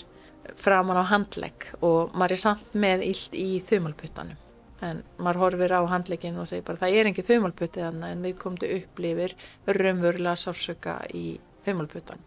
[0.56, 4.42] framan á handlegg og maður er samt með illt í þaumalputtanum
[4.86, 8.60] en maður horfir á handleggin og segir bara það er ekki þaumalputtið en við komum
[8.62, 9.36] til upplifir
[9.68, 12.24] raunverulega sásauka í þaumalputtanum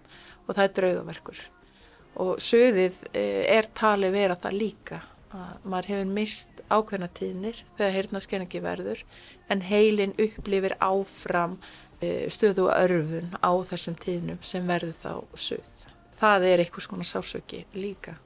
[0.48, 1.40] og það er draugaverkur.
[2.24, 5.00] Og söðið e, er tali vera það líka
[5.34, 9.02] að maður hefur mist ákveðna tíðnir þegar heyrnaskenningi verður
[9.52, 11.58] en heilin upplifir áfram
[12.00, 15.12] e, stöðu og örfun á þessum tíðnum sem verður þá
[15.48, 15.86] söð.
[16.18, 18.16] Það er einhvers konar sásöki líka.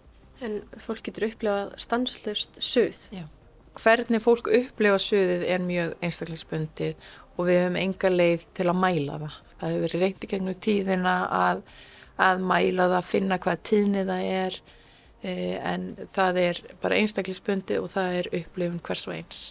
[0.42, 3.00] En fólk getur upplifað stanslust söð?
[3.14, 3.26] Já.
[3.78, 9.18] Hvernig fólk upplifa söðið er mjög einstaklingsbundið og við hefum enga leið til að mæla
[9.22, 9.40] það.
[9.62, 11.62] Það hefur verið reyndi gegnum tíðina að,
[12.20, 14.80] að mæla það, finna hvað tíðni það er Eh,
[15.22, 19.42] en það er bara einstaklisbundi og það er upplifun hvers og eins.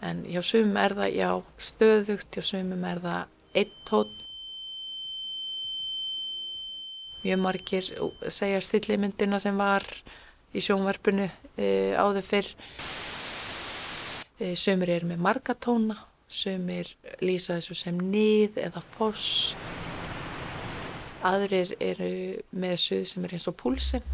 [0.00, 4.16] En hjá sumum er það já stöðugt, hjá sumum er það eitt tótt
[7.20, 7.88] mjög margir
[8.32, 9.84] segja stillimyndina sem var
[10.56, 11.26] í sjónvarpunu
[11.58, 11.66] e,
[11.98, 12.48] áður fyrr.
[14.40, 15.98] E, sumir er með margatóna
[16.30, 19.52] sumir lýsa þessu sem nýð eða foss.
[21.26, 22.12] Aðrir eru
[22.56, 24.06] með suð sem er eins og púlsinn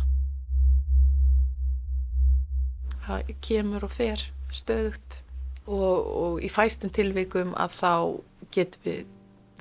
[3.06, 5.20] það kemur og fer stöðugt
[5.66, 7.92] og, og í fæstum tilvikum að þá
[8.54, 9.04] getum við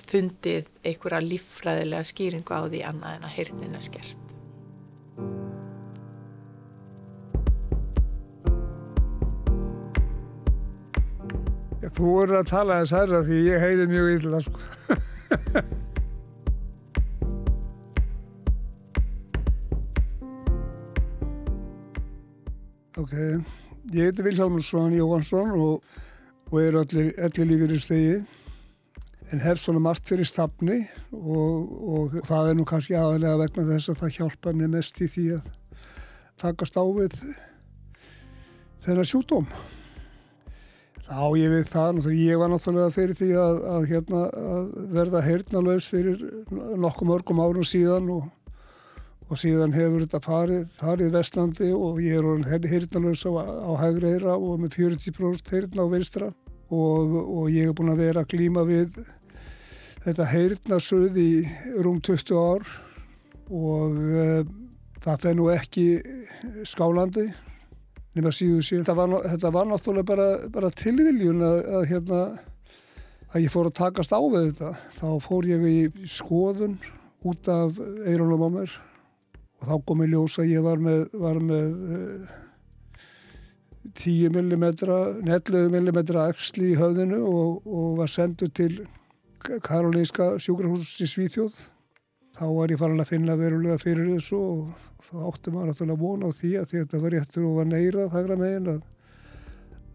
[0.05, 4.21] fundið einhverja líffræðilega skýringu á því annað en að heyrnin er skert.
[11.95, 14.63] Þú voru að tala þess aðra því ég heyri mjög illa sko.
[23.05, 23.13] Ok,
[23.93, 25.83] ég heiti Vilhelmur Svan Jóhansson og,
[26.49, 28.15] og er allir, allir lífið í stegi
[29.29, 30.79] en hef svona margt fyrir stafni
[31.13, 35.09] og, og það er nú kannski aðalega vegna þess að það hjálpa mér mest í
[35.13, 35.51] því að
[36.41, 37.13] takast á við
[38.87, 39.45] þennar sjúdóm.
[41.05, 44.23] Þá ég veit það, ég var náttúrulega fyrir því að, að, hérna,
[44.55, 48.25] að verða heyrnalös fyrir nokkuð mörgum árum síðan og
[49.25, 54.35] og síðan hefur þetta farið, farið vestlandi og ég er hirtnalös á, á hægri eira
[54.37, 56.29] og með 40% hirtna á vinstra
[56.69, 58.99] og, og ég hef búin að vera að glíma við
[60.05, 61.29] þetta hirtnasuð í
[61.81, 62.69] rúm 20 ár
[63.49, 64.45] og uh,
[65.01, 65.87] það fenn nú ekki
[66.65, 67.27] skálandi
[68.15, 68.85] nema síðu síðan.
[68.85, 72.19] Þetta var, þetta var náttúrulega bara, bara tilviljun að, að, hérna,
[73.33, 74.71] að ég fór að takast á við þetta.
[74.95, 76.77] Þá fór ég í skoðun
[77.25, 78.77] út af eirunum á mér
[79.59, 82.33] og þá kom ég ljós að ég var með, var með uh,
[83.95, 84.65] 10 mm,
[85.23, 88.85] 11 mm axli í höfðinu og, og var sendur til
[89.63, 91.55] Karolinska sjúkrahús í Svíþjóð.
[92.35, 96.31] Þá var ég farin að finna verulega fyrir þessu og þá átti maður náttúrulega vona
[96.33, 98.81] á því að þetta var réttur og var neyra þagra megin að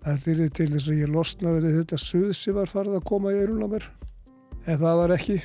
[0.06, 3.42] þetta er til þess að ég losnaði þetta suð sem var farið að koma í
[3.42, 3.90] eirun á mér.
[4.64, 5.36] En það var ekki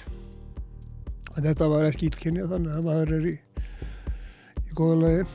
[1.36, 3.36] en þetta var ekki ílkynja þannig að maður er í,
[4.76, 5.26] í góða lagi.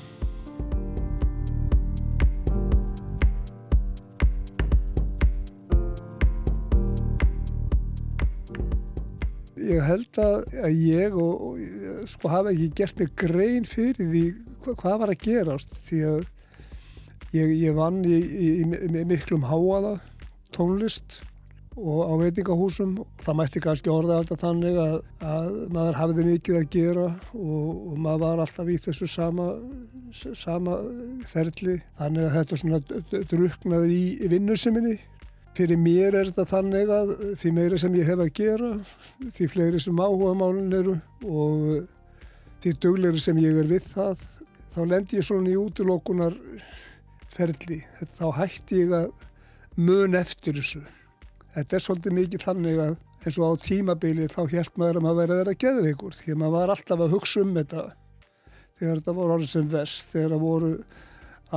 [9.71, 14.25] Ég held að ég og, og sko hafa ekki gert mig grein fyrir því
[14.65, 16.23] hva, hvað var að gerast því að
[17.37, 20.01] ég, ég vann í, í, í miklum háaða
[20.57, 21.21] tónlist
[21.79, 26.67] og á veitingahúsum það mætti kannski orða alltaf þannig að, að maður hafiði mikið að
[26.75, 27.07] gera
[27.37, 29.47] og, og maður var alltaf í þessu sama,
[30.35, 30.81] sama
[31.31, 32.83] ferli þannig að þetta svona
[33.31, 34.99] druknaði í vinnuseminni
[35.59, 37.09] Fyrir mér er þetta þannig að
[37.41, 38.69] því meira sem ég hef að gera,
[39.35, 40.95] því fleiri sem áhuga málun eru
[41.27, 41.65] og
[42.63, 44.23] því dugleiri sem ég er við það,
[44.71, 46.39] þá lendir ég svona í útilokunar
[47.35, 47.81] ferli.
[48.15, 49.11] Þá hætti ég að
[49.81, 50.85] mun eftir þessu.
[51.55, 55.21] Þetta er svolítið mikið þannig að eins og á tímabili þá held maður að maður
[55.21, 57.87] verið að vera geðveikur því að maður var alltaf að hugsa um þetta
[58.81, 60.71] þegar þetta voru orðið sem vest, þegar það voru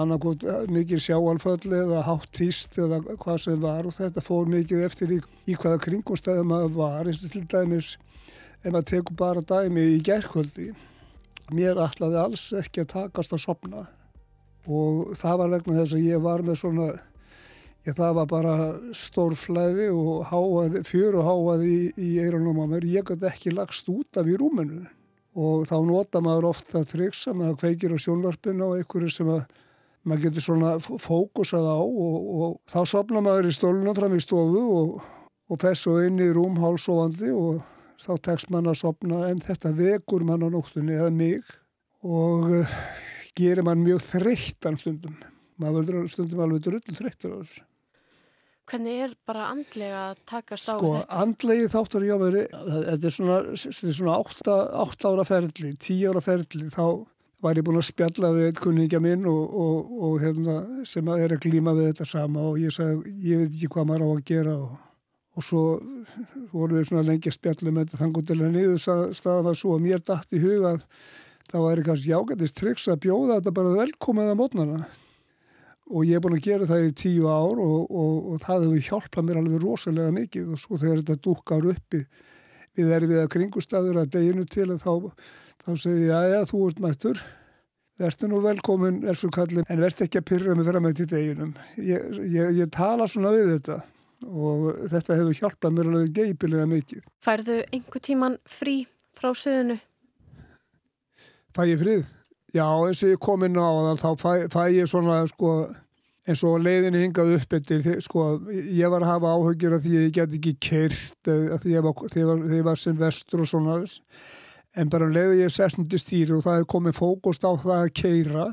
[0.03, 5.13] annarkot mikið sjáalföll eða hátt hýst eða hvað sem var og þetta fór mikið eftir
[5.13, 7.93] í, í hvaða kringumstæðum maður var eins og til dæmis
[8.63, 10.71] ef maður tekur bara dæmi í gerðkvöldi
[11.53, 13.85] mér ætlaði alls ekki að takast að sopna
[14.65, 16.89] og það var vegna þess að ég var með svona
[17.83, 18.57] ég það var bara
[18.95, 23.55] stór flæði og háað, fjör og háað í, í eirunum á mér, ég gæti ekki
[23.55, 24.85] lagst út af í rúmenu
[25.33, 29.43] og þá nota maður ofta triks að maður kveikir á sjónvarpinu og einhverju sem að
[30.03, 34.63] maður getur svona fókusað á og, og þá sopna maður í stóluna fram í stofu
[34.77, 34.95] og,
[35.49, 37.63] og fessu inn í rúm hálsóvandi og
[38.03, 41.43] þá tekst mann að sopna en þetta vekur mann á nóttunni eða mig
[42.03, 42.79] og uh,
[43.35, 45.15] gerir mann mjög þreyttan stundum.
[45.61, 47.63] Maður verður stundum alveg drull þreyttur á þessu
[48.63, 51.07] Hvernig er bara andlega að takast á sko, þetta?
[51.07, 54.55] Sko andlegi þáttur ég á veri þetta er svona, svona 8,
[54.85, 56.69] 8 ára ferli 10 ára ferli.
[56.71, 56.85] Þá
[57.43, 60.55] var ég búin að spjalla við kunningja minn og, og, og hefna,
[60.87, 64.07] sem er að glíma við þetta sama og ég sagði, ég veit ekki hvað maður
[64.07, 64.55] á að gera.
[64.55, 64.79] Og,
[65.33, 65.65] og svo
[66.53, 68.81] voru við svona lengi að spjalla með þetta þannig til að niður
[69.19, 70.83] staða var svo að mér dætt í huga að
[71.51, 74.83] það væri kannski jágætist triks að bjóða þetta bara velkomið að mótnana
[75.93, 79.39] og ég er búin að gera það í tíu ár og það hefur hjálpað mér
[79.41, 80.51] alveg rosalega mikið.
[80.55, 82.01] Og svo þegar þetta dúkar uppi
[82.73, 84.93] við erum við að kringustæður að deginu til að þá
[85.63, 87.23] þá segi ég, já, já, þú ert mættur.
[88.01, 91.53] Verður nú velkomin, elsku kallin en verður ekki að pyrra mig fram með til deginum.
[91.77, 93.79] Ég, ég, ég tala svona við þetta.
[94.23, 97.05] Og þetta hefur hjálpað mér alveg geipilega mikið.
[97.23, 98.77] Færðu einhver tíman frí
[99.13, 99.77] frá söðunu?
[101.53, 102.05] Fæ ég frið?
[102.53, 105.55] Já, eins og ég kom inn á þá fæ, fæ ég svona sko
[106.23, 110.11] eins og leiðinni hingað upp eftir sko, ég var að hafa áhugjur af því ég
[110.15, 113.79] get ekki kert því ég var, var, var sem vestur og svona
[114.77, 117.95] en bara um leiði ég sessndi stýri og það er komið fókust á það að
[117.99, 118.45] keira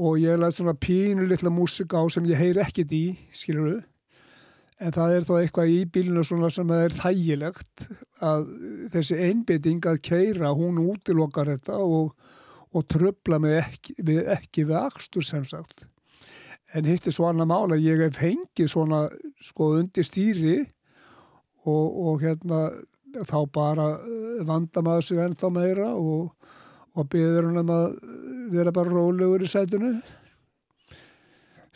[0.00, 3.78] og ég læði svona pínu litla músika á sem ég heyr ekkit í, skilur þú
[4.80, 7.88] en það er þá eitthvað í bílinu svona sem er þægilegt
[8.24, 8.46] að
[8.94, 12.14] þessi einbytting að keira hún útilokkar þetta og,
[12.70, 15.86] og tröfla mig ekki við, ekki við axtur sem sagt.
[16.74, 19.06] En hitt er svo annar mála ég hef hengið svona
[19.42, 20.60] sko undir stýri
[21.66, 22.68] og, og hérna
[23.26, 26.30] þá bara eh, vanda maður sig ennþá meira og,
[26.94, 27.88] og byður hann um að
[28.54, 29.96] vera bara rólegur í sætunu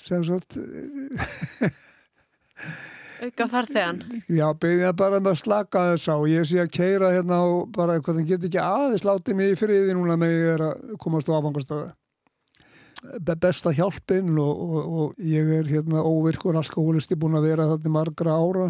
[0.05, 0.59] sem sagt
[3.25, 6.17] auka farþegan já, byður hann bara um að slaka þess á.
[6.31, 9.61] Ég sé að keira hérna og bara eitthvað þannig get ekki aðeins látið mig í
[9.61, 11.93] friði núna með ég er að komast á afhangastöðu
[13.41, 18.37] besta hjálpinn og, og, og ég er hérna óvirkur alkoholisti búin að vera þarna margra
[18.39, 18.69] ára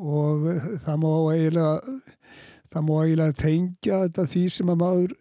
[0.00, 0.46] og
[0.84, 1.98] það má eiginlega
[2.70, 5.18] það má eiginlega tengja þetta því sem að maður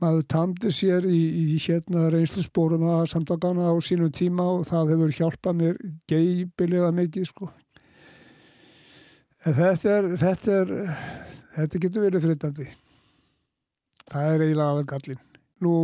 [0.00, 1.20] maður tamdi sér í,
[1.54, 7.28] í hérna reynslusbórum að samtakana á sínum tíma og það hefur hjálpað mér geipilega mikið
[7.28, 7.50] sko
[9.46, 10.76] en þetta er þetta er
[11.56, 12.68] þetta getur verið þreytandi.
[14.10, 15.20] Það er eiginlega aðeins gallin
[15.60, 15.74] nú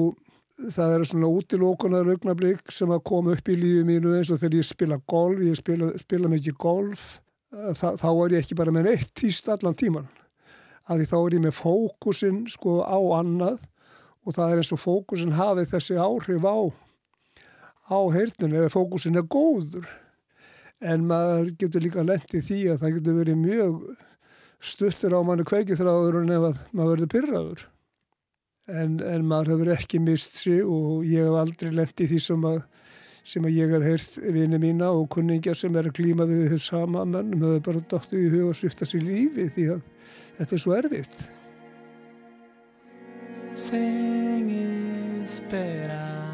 [0.73, 4.57] það er svona útilókunar augnablík sem að koma upp í lífið mínu eins og þegar
[4.57, 7.05] ég spila golf ég spila, spila mikið golf
[7.53, 10.09] þá er ég ekki bara með neitt týst allan tíman
[10.89, 13.61] að því þá er ég með fókusin sko á annað
[14.27, 16.57] og það er eins og fókusin hafið þessi áhrif á
[17.93, 19.87] á heyrnun eða fókusin er góður
[20.85, 23.79] en maður getur líka lendið því að það getur verið mjög
[24.67, 27.65] stuttir á manni kveikithráður en ef að maður verður pyrraður.
[28.67, 32.61] En, en maður hefur ekki mist sig og ég hef aldrei lendið því sem að,
[33.27, 36.63] sem að ég hef heyrt vini mína og kunningja sem er að klíma við þau
[36.67, 39.83] sama mennum hefur bara dóttið í huga og svifta sér lífi því að
[40.41, 41.19] þetta er svo erfitt.
[43.57, 44.51] Sem
[45.25, 46.26] esperar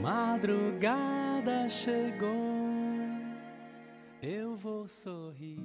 [0.00, 2.32] Madrugada chegou
[4.22, 5.60] Eu vou sorrir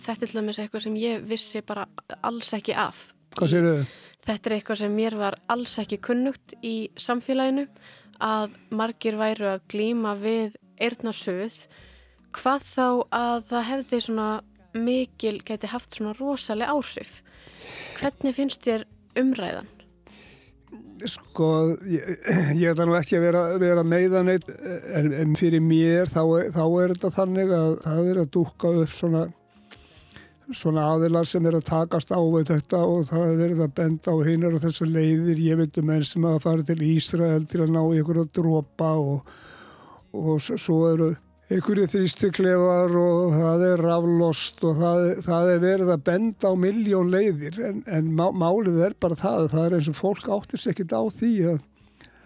[0.00, 1.82] Þetta er til dæmis eitthvað sem ég vissi bara
[2.24, 3.10] alls ekki af.
[3.36, 3.90] Hvað séu þau?
[4.24, 7.66] Þetta er eitthvað sem mér var alls ekki kunnugt í samfélaginu
[8.24, 11.58] að margir væru að glýma við eirnarsöð
[12.36, 12.86] hvað þá
[13.20, 14.30] að það hefði svona
[14.72, 17.20] mikil geti haft svona rosalega áhrif.
[17.98, 18.88] Hvernig finnst þér
[19.20, 19.68] umræðan?
[21.08, 24.48] Sko, ég, ætla nú ekki að vera, vera meðan eitt,
[24.92, 26.22] en, en fyrir mér þá,
[26.52, 29.22] þá er þetta þannig að það er að dúka upp svona,
[30.50, 34.16] svona aðilar sem er að takast á þetta og það er verið að benda á
[34.28, 35.40] hinnar og þessu leiðir.
[35.46, 38.92] Ég veit um enn sem að fara til Ísrael til að ná ykkur að dropa
[39.00, 39.34] og,
[40.12, 41.12] og svo eru
[41.50, 47.10] einhverju þrýstiklefar og það er raflost og það, það er verið að benda á miljón
[47.10, 50.76] leiðir en, en má, málið er bara það það er eins og fólk áttir sér
[50.76, 51.58] ekkit á því að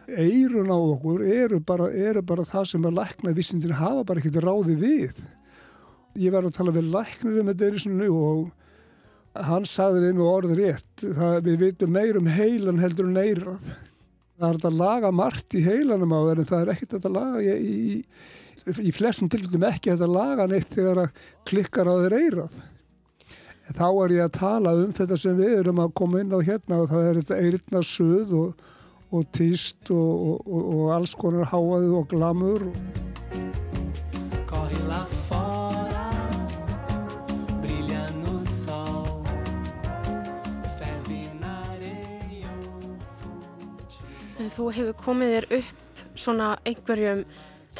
[0.04, 4.42] eirun á okkur eru bara, eru bara það sem að lækna vissindir hafa bara ekkit
[4.44, 5.24] ráði við.
[6.20, 8.44] Ég var að tala við læknir um þetta erisinu og
[9.48, 13.72] hann sagði við með orður rétt það, við vitum meir um heilan heldur en eirað
[14.38, 17.64] það er að laga margt í heilanum á en það er ekkit að laga í,
[17.64, 17.96] í
[18.64, 22.54] í flestum tilfellum ekki þetta laga neitt þegar að klikkar á þeir eirað.
[23.64, 26.40] En þá er ég að tala um þetta sem við erum að koma inn á
[26.44, 28.66] hérna og það er þetta eirna suð og,
[29.14, 32.68] og týst og, og, og alls konar háaðu og glamur.
[44.54, 47.24] Þú hefur komið þér upp svona einhverjum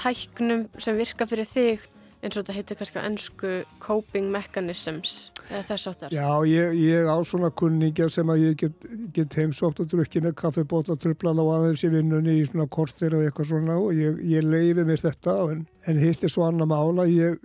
[0.05, 1.91] tæknum sem virka fyrir þig
[2.25, 3.53] eins og þetta heitir kannski á ennsku
[3.85, 8.87] coping mechanisms eða þess áttar Já, ég, ég á svona kunningja sem að ég get,
[9.17, 13.27] get heimsótt og drukki með kaffibótla trublala og aðeins í vinnunni í svona kortir og
[13.27, 17.05] eitthvað svona og ég, ég leiði mér þetta en, en hitt er svo annar mála
[17.11, 17.37] ég,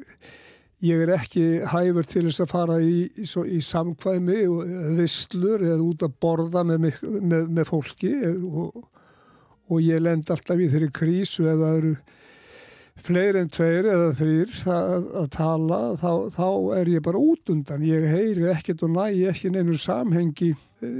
[0.85, 5.81] ég er ekki hæfur til þess að fara í, í, í samkvæmi og visslur eða
[5.83, 8.79] út að borða með, með, með fólki og,
[9.67, 11.93] og ég lend alltaf í þeirri krísu eða það eru
[13.05, 16.47] fleiri en tveir eða þrýr að, að tala þá, þá
[16.79, 17.85] er ég bara út undan.
[17.85, 20.95] Ég heyri ekkert og næ ekki neinu samhengi eh,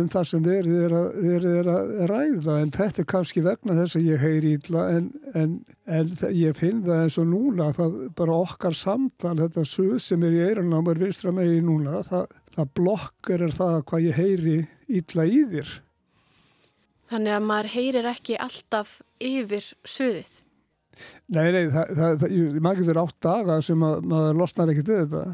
[0.00, 0.94] um það sem verið er
[1.26, 5.08] verið er að ræða en þetta er kannski vegna þess að ég heyri ítla en,
[5.34, 5.54] en,
[5.86, 10.36] en ég finn það eins og núna það bara okkar samtal þetta suð sem er
[10.36, 14.58] í eirannámar vinstra megi núna það, það blokkar er það hvað ég heyri
[15.00, 15.74] ítla í þér.
[17.10, 20.38] Þannig að maður heyrir ekki alltaf yfir suðið
[21.30, 22.26] Nei, nei, það, það,
[22.58, 25.24] maður getur átt daga sem að, maður losnar ekki til þetta.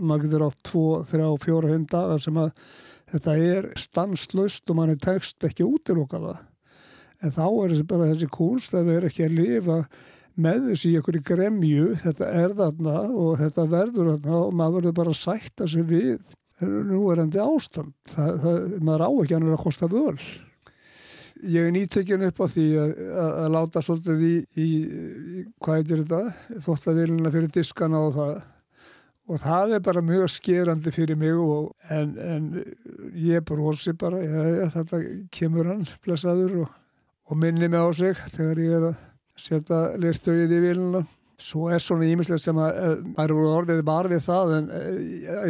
[0.00, 2.52] Maður getur átt tvo, þrjá, fjóra, heim daga sem að
[3.12, 6.38] þetta er stanslust og mann er tekst ekki útilokaða.
[7.24, 9.78] En þá er bara þessi kunst að við erum ekki að lifa
[10.36, 14.98] með þessi í einhverju gremju, þetta er þarna og þetta verður þarna og maður verður
[14.98, 16.18] bara að sætta sig við
[16.60, 17.94] nú er endi ástand.
[18.12, 20.26] Það, maður á ekki að kosta völd
[21.42, 25.80] ég er nýttekjun upp á því að, að, að láta svolítið í, í, í hvað
[25.80, 28.36] heitir þetta þóttavíluna fyrir diskana og það.
[29.26, 32.44] Og það er bara mjög skerandi fyrir mig og, en, en
[33.18, 35.00] ég brosi bara ja, þetta
[35.34, 36.76] kemur hann blessaður og,
[37.26, 39.00] og minni mig á sig þegar ég er að
[39.36, 41.02] setja lirtögið í víluna
[41.36, 45.00] Svo er svona ímislega sem að eh, maður voru orðið var við það en eh,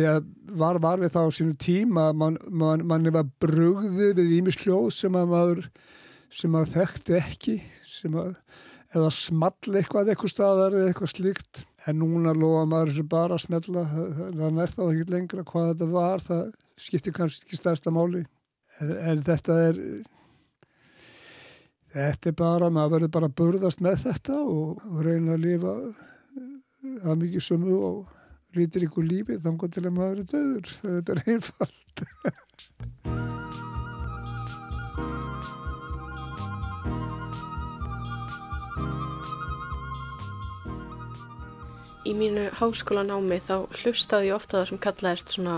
[0.03, 4.89] ég var var við það á sínu tíma mann man, man var brugðið við ímisljóð
[4.97, 5.62] sem að maður
[6.34, 7.57] sem að þekkti ekki
[7.87, 8.34] sem að
[8.97, 11.64] eða small eitthvað eitthvað staðar eða eitthvað slíkt.
[11.87, 15.91] En núna loða maður sem bara að smella það nær þá ekki lengra hvað þetta
[15.93, 16.45] var það
[16.82, 18.24] skiptir kannski ekki stærsta máli.
[18.80, 19.78] En, en þetta er
[21.97, 25.70] Þetta er bara, maður verður bara að burðast með þetta og, og reyna að lifa
[27.09, 28.11] að mikið sumu og
[28.53, 30.66] rítir ykkur lífið þannig til að maður er döður.
[30.82, 31.97] Þetta er einfalt.
[42.05, 45.57] Í mínu háskólanámi þá hlustaði ég ofta það sem kallaðist svona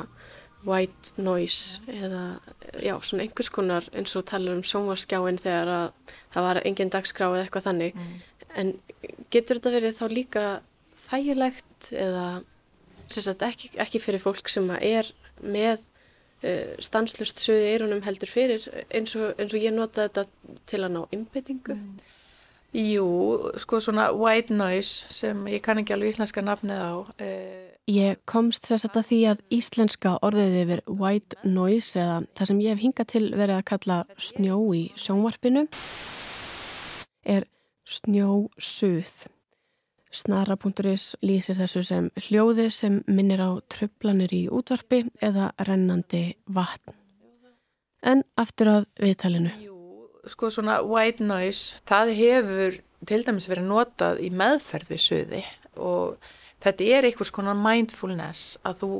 [0.62, 2.39] white noise eða
[2.85, 7.29] já, svona einhvers konar eins og tala um sónvarskjáin þegar að það var engin dagskrá
[7.31, 8.16] eða eitthvað þannig mm.
[8.62, 8.72] en
[9.35, 10.45] getur þetta verið þá líka
[10.99, 12.26] þægilegt eða
[13.09, 15.11] sagt, ekki, ekki fyrir fólk sem er
[15.41, 15.85] með
[16.43, 20.26] uh, stanslust söði eirunum heldur fyrir eins og, eins og ég nota þetta
[20.68, 21.79] til að ná innbyttingu?
[21.79, 22.16] Mm.
[22.76, 23.06] Jú,
[23.56, 26.92] sko svona white noise sem ég kann ekki alveg íslenska nafnið á.
[27.16, 32.60] Uh, Ég komst þess að því að íslenska orðið yfir white noise eða það sem
[32.60, 35.62] ég hef hingað til verið að kalla snjó í sjónvarpinu
[37.24, 37.46] er
[37.88, 39.14] snjósuð.
[40.12, 46.92] Snara.is lýsir þessu sem hljóði sem minnir á tröflanir í útvarpi eða rennandi vatn.
[48.04, 49.78] En aftur að viðtalinu.
[50.29, 55.45] Sko svona white noise, það hefur til dæmis verið notað í meðferð við suði
[55.79, 56.18] og
[56.64, 58.91] þetta er einhvers konar mindfulness að þú,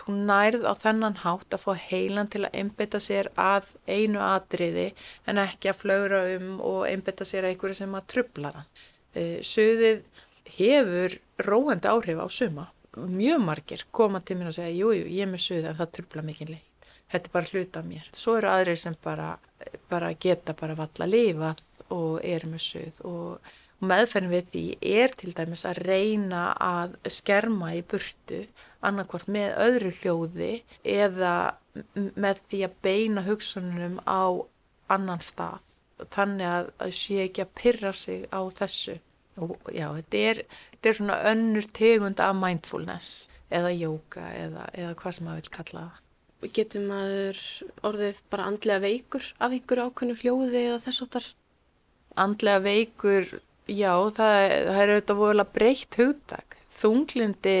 [0.00, 4.88] þú nærð á þennan hátt að fá heilan til að einbita sér að einu atriði
[5.28, 8.70] en ekki að flögra um og einbita sér að einhverju sem að trubla hann.
[9.12, 10.02] Uh, Suðið
[10.56, 12.70] hefur róandi áhrif á suma.
[12.96, 15.96] Mjög margir koma til mér og segja jújú, jú, ég er með suðið en það
[15.96, 16.68] trubla mikið leið.
[17.12, 18.08] Þetta er bara hluta mér.
[18.16, 19.34] Svo eru aðrir sem bara,
[19.90, 23.00] bara geta bara valla lifað og er með suð.
[23.08, 23.52] Og
[23.82, 24.64] meðferðin við því
[25.00, 28.44] er til dæmis að reyna að skerma í burtu
[28.82, 30.52] annarkvort með öðru hljóði
[30.82, 31.34] eða
[31.94, 34.22] með því að beina hugsunum á
[34.92, 35.60] annan stað.
[36.12, 38.98] Þannig að það sé ekki að pyrra sig á þessu.
[39.40, 40.40] Og já, þetta er,
[40.74, 45.54] þetta er svona önnur tegund af mindfulness eða jóka eða, eða hvað sem maður vil
[45.56, 46.01] kalla það
[46.42, 47.38] Getur maður
[47.86, 51.28] orðið bara andlega veikur af einhverju ákveðnu hljóði eða þess að þar?
[52.22, 53.34] Andlega veikur
[53.70, 54.36] Já, það,
[54.66, 56.56] það er auðvitað vorulega breytt hugdag.
[56.82, 57.58] Þunglindi,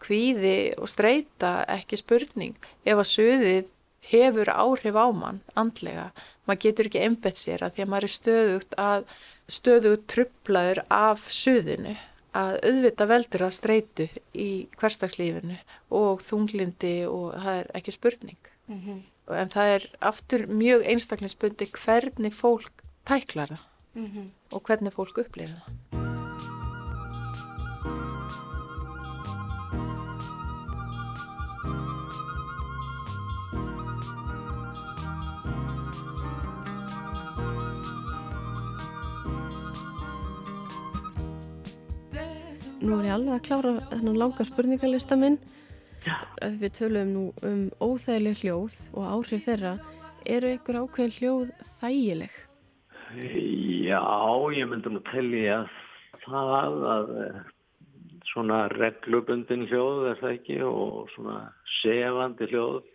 [0.00, 2.68] kvíði og streyta ekki spurning.
[2.84, 3.70] Ef að söðið
[4.10, 6.10] hefur áhrif á mann andlega,
[6.48, 9.02] maður getur ekki embett sér að því að maður er stöðugt að
[9.50, 11.96] stöðugt trublaður af söðinu
[12.36, 14.50] að auðvita veldur að streytu í
[14.80, 15.56] hverstagslífinu
[15.90, 18.38] og þunglindi og það er ekki spurning.
[18.68, 19.00] Mm -hmm.
[19.40, 24.30] En það er aftur mjög einstaklingsbundi hvernig fólk tæklar það mm -hmm.
[24.52, 25.89] og hvernig fólk upplifa það.
[43.10, 45.38] Ég alveg að klára þennan langa spurningalista minn.
[46.04, 46.14] Já.
[46.60, 49.72] Við töluðum nú um óþægileg hljóð og áhrif þeirra.
[50.30, 51.50] Eru ykkur ákveðin hljóð
[51.80, 52.36] þægileg?
[53.90, 54.02] Já,
[54.54, 55.72] ég myndi nú telli að
[56.22, 57.40] það að eh,
[58.30, 61.40] svona reglubundin hljóð er það ekki og svona
[61.80, 62.86] sefandi hljóð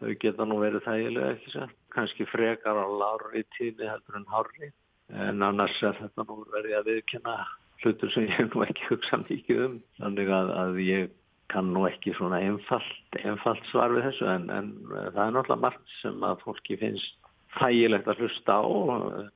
[0.00, 4.72] þau geta nú verið þægilega ekki sér kannski frekar á lári tíni heldur en hári
[5.12, 7.36] en annars er þetta nú verið að viðkynna
[7.84, 9.78] hlutur sem ég nú ekki hugsa mikið um.
[10.00, 11.16] Þannig að, að ég
[11.50, 15.96] kann nú ekki svona einfalt, einfalt svar við þessu en, en það er náttúrulega margt
[16.00, 17.16] sem að fólki finnst
[17.56, 18.64] þægilegt að hlusta á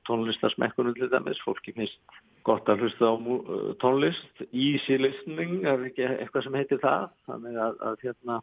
[0.07, 1.99] tónlistarsmekkunum til dæmis, fólki finnst
[2.47, 3.15] gott að hlusta á
[3.81, 7.09] tónlist easy listening er ekki eitthvað sem heitir það?
[7.27, 8.39] Þannig að, að hérna,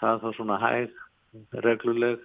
[0.00, 0.96] það er þá svona hæg
[1.66, 2.24] regluleg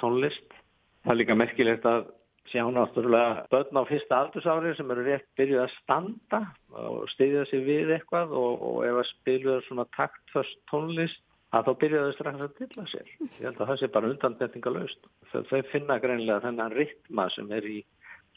[0.00, 0.56] tónlist.
[1.04, 2.08] Það er líka merkilegt að
[2.50, 6.40] sjá náttúrulega börn á fyrsta aldursári sem eru rétt byrjuð að standa
[6.74, 11.22] og steyðja sig við eitthvað og, og ef að spilja svona taktföst tónlist
[11.54, 13.14] að þá byrjaðu strax að dilla sér.
[13.20, 15.08] Ég held að það sé bara undanbendingalöst.
[15.32, 17.78] Þau finna greinlega þennan ritma sem er í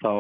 [0.02, 0.12] þá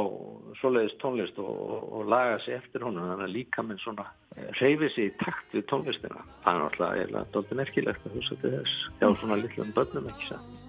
[0.60, 4.06] svoleiðist tónlist og, og, og laga sér eftir honum þannig að líka minn svona
[4.38, 6.28] eh, reyfi sér í takt við tónlistina.
[6.46, 10.63] Það er náttúrulega doldið merkilegt að hugsa til þess hjá svona litlum börnum ekki sér.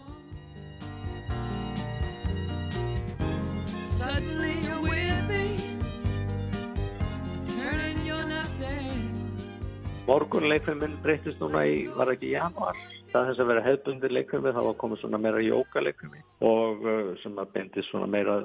[10.04, 12.76] Morgun leikfiminn breytist núna í, var ekki januar
[13.12, 17.12] það þess að vera hefðbundir leikfimi þá var komið svona meira jóka leikfimi og uh,
[17.22, 18.42] sem að beintist svona meira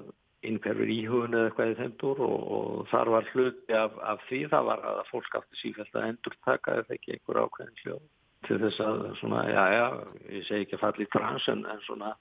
[0.48, 4.40] innferður íhugun eða eitthvað í þeim dúr og, og þar var hluti af, af því.
[4.54, 8.06] Það var að fólk aftur sífælt að endur taka eða ekki einhver ákveðin hljóð
[8.48, 9.86] til þess að svona, já já,
[10.32, 12.14] ég segi ekki að falla í trans en, en svona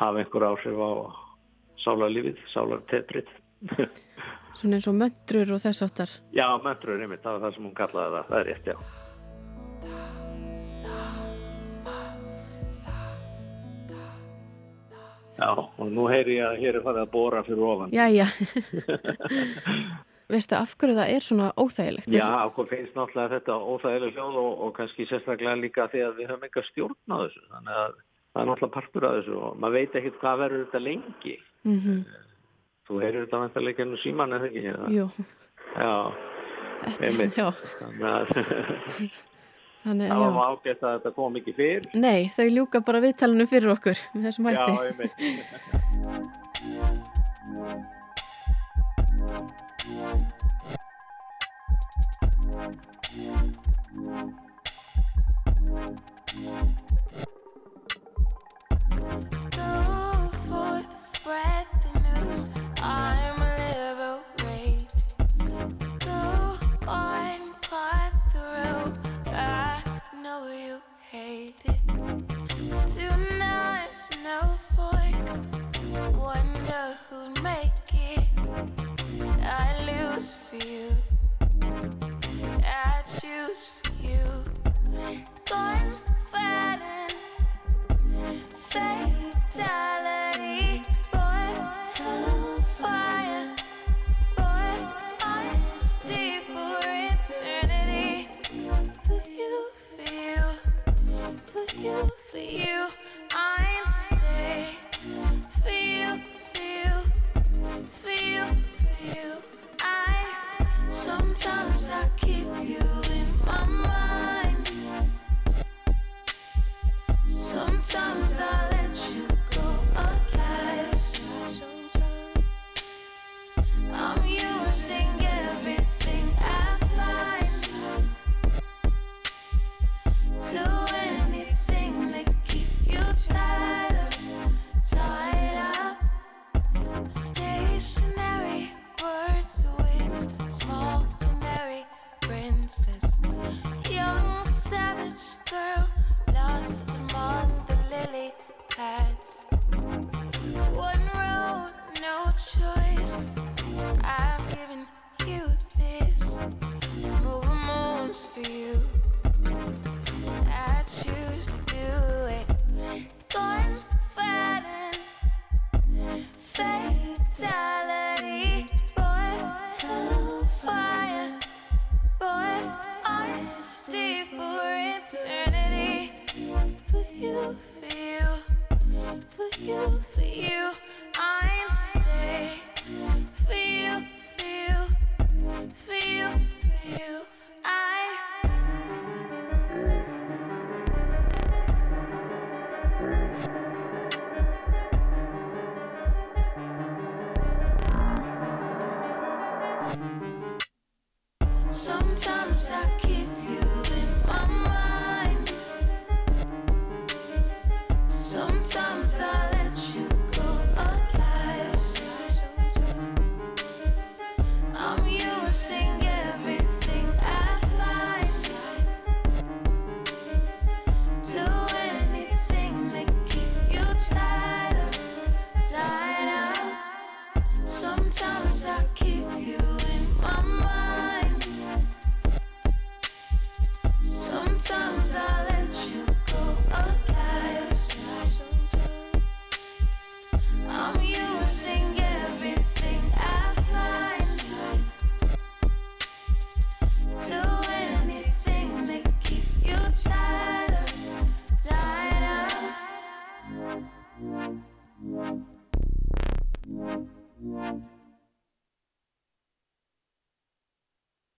[0.00, 0.92] hafa einhver áhrif á
[1.84, 3.28] sálarlífið, sálartetrið
[4.58, 7.78] Svona eins og möndrur og þess aftar Já, möndrur, einmitt, það var það sem hún
[7.78, 8.76] kallaði það það er rétt, já.
[15.42, 17.92] Já, og nú heyri ég að hér er farið að bóra fyrir ofan.
[17.94, 18.26] Já, já
[20.32, 22.08] Veistu, af hverju það er svona óþægilegt?
[22.12, 26.30] Já, okkur finnst náttúrulega þetta óþægilegt hljóð og, og kannski sérstaklega líka því að við
[26.30, 27.42] höfum eitthvað stjórn á þessu.
[27.50, 30.82] Þannig að það er náttúrulega partur af þessu og maður veit ekkert hvað verður þetta
[30.86, 31.34] lengi.
[31.68, 31.98] Mm -hmm.
[32.88, 34.62] Þú heyrir þetta vantarlega ekki ennum síman eða ekki?
[34.96, 35.04] Jú.
[35.72, 35.92] Já,
[36.98, 37.36] einmitt.
[39.82, 41.82] Þannig að það var ágætt að þetta kom ekki fyrr.
[41.98, 44.70] Nei, þau ljúka bara viðtalunum fyrir okkur með þessum hætti.
[44.70, 45.14] Já, einmitt.
[59.52, 59.91] Go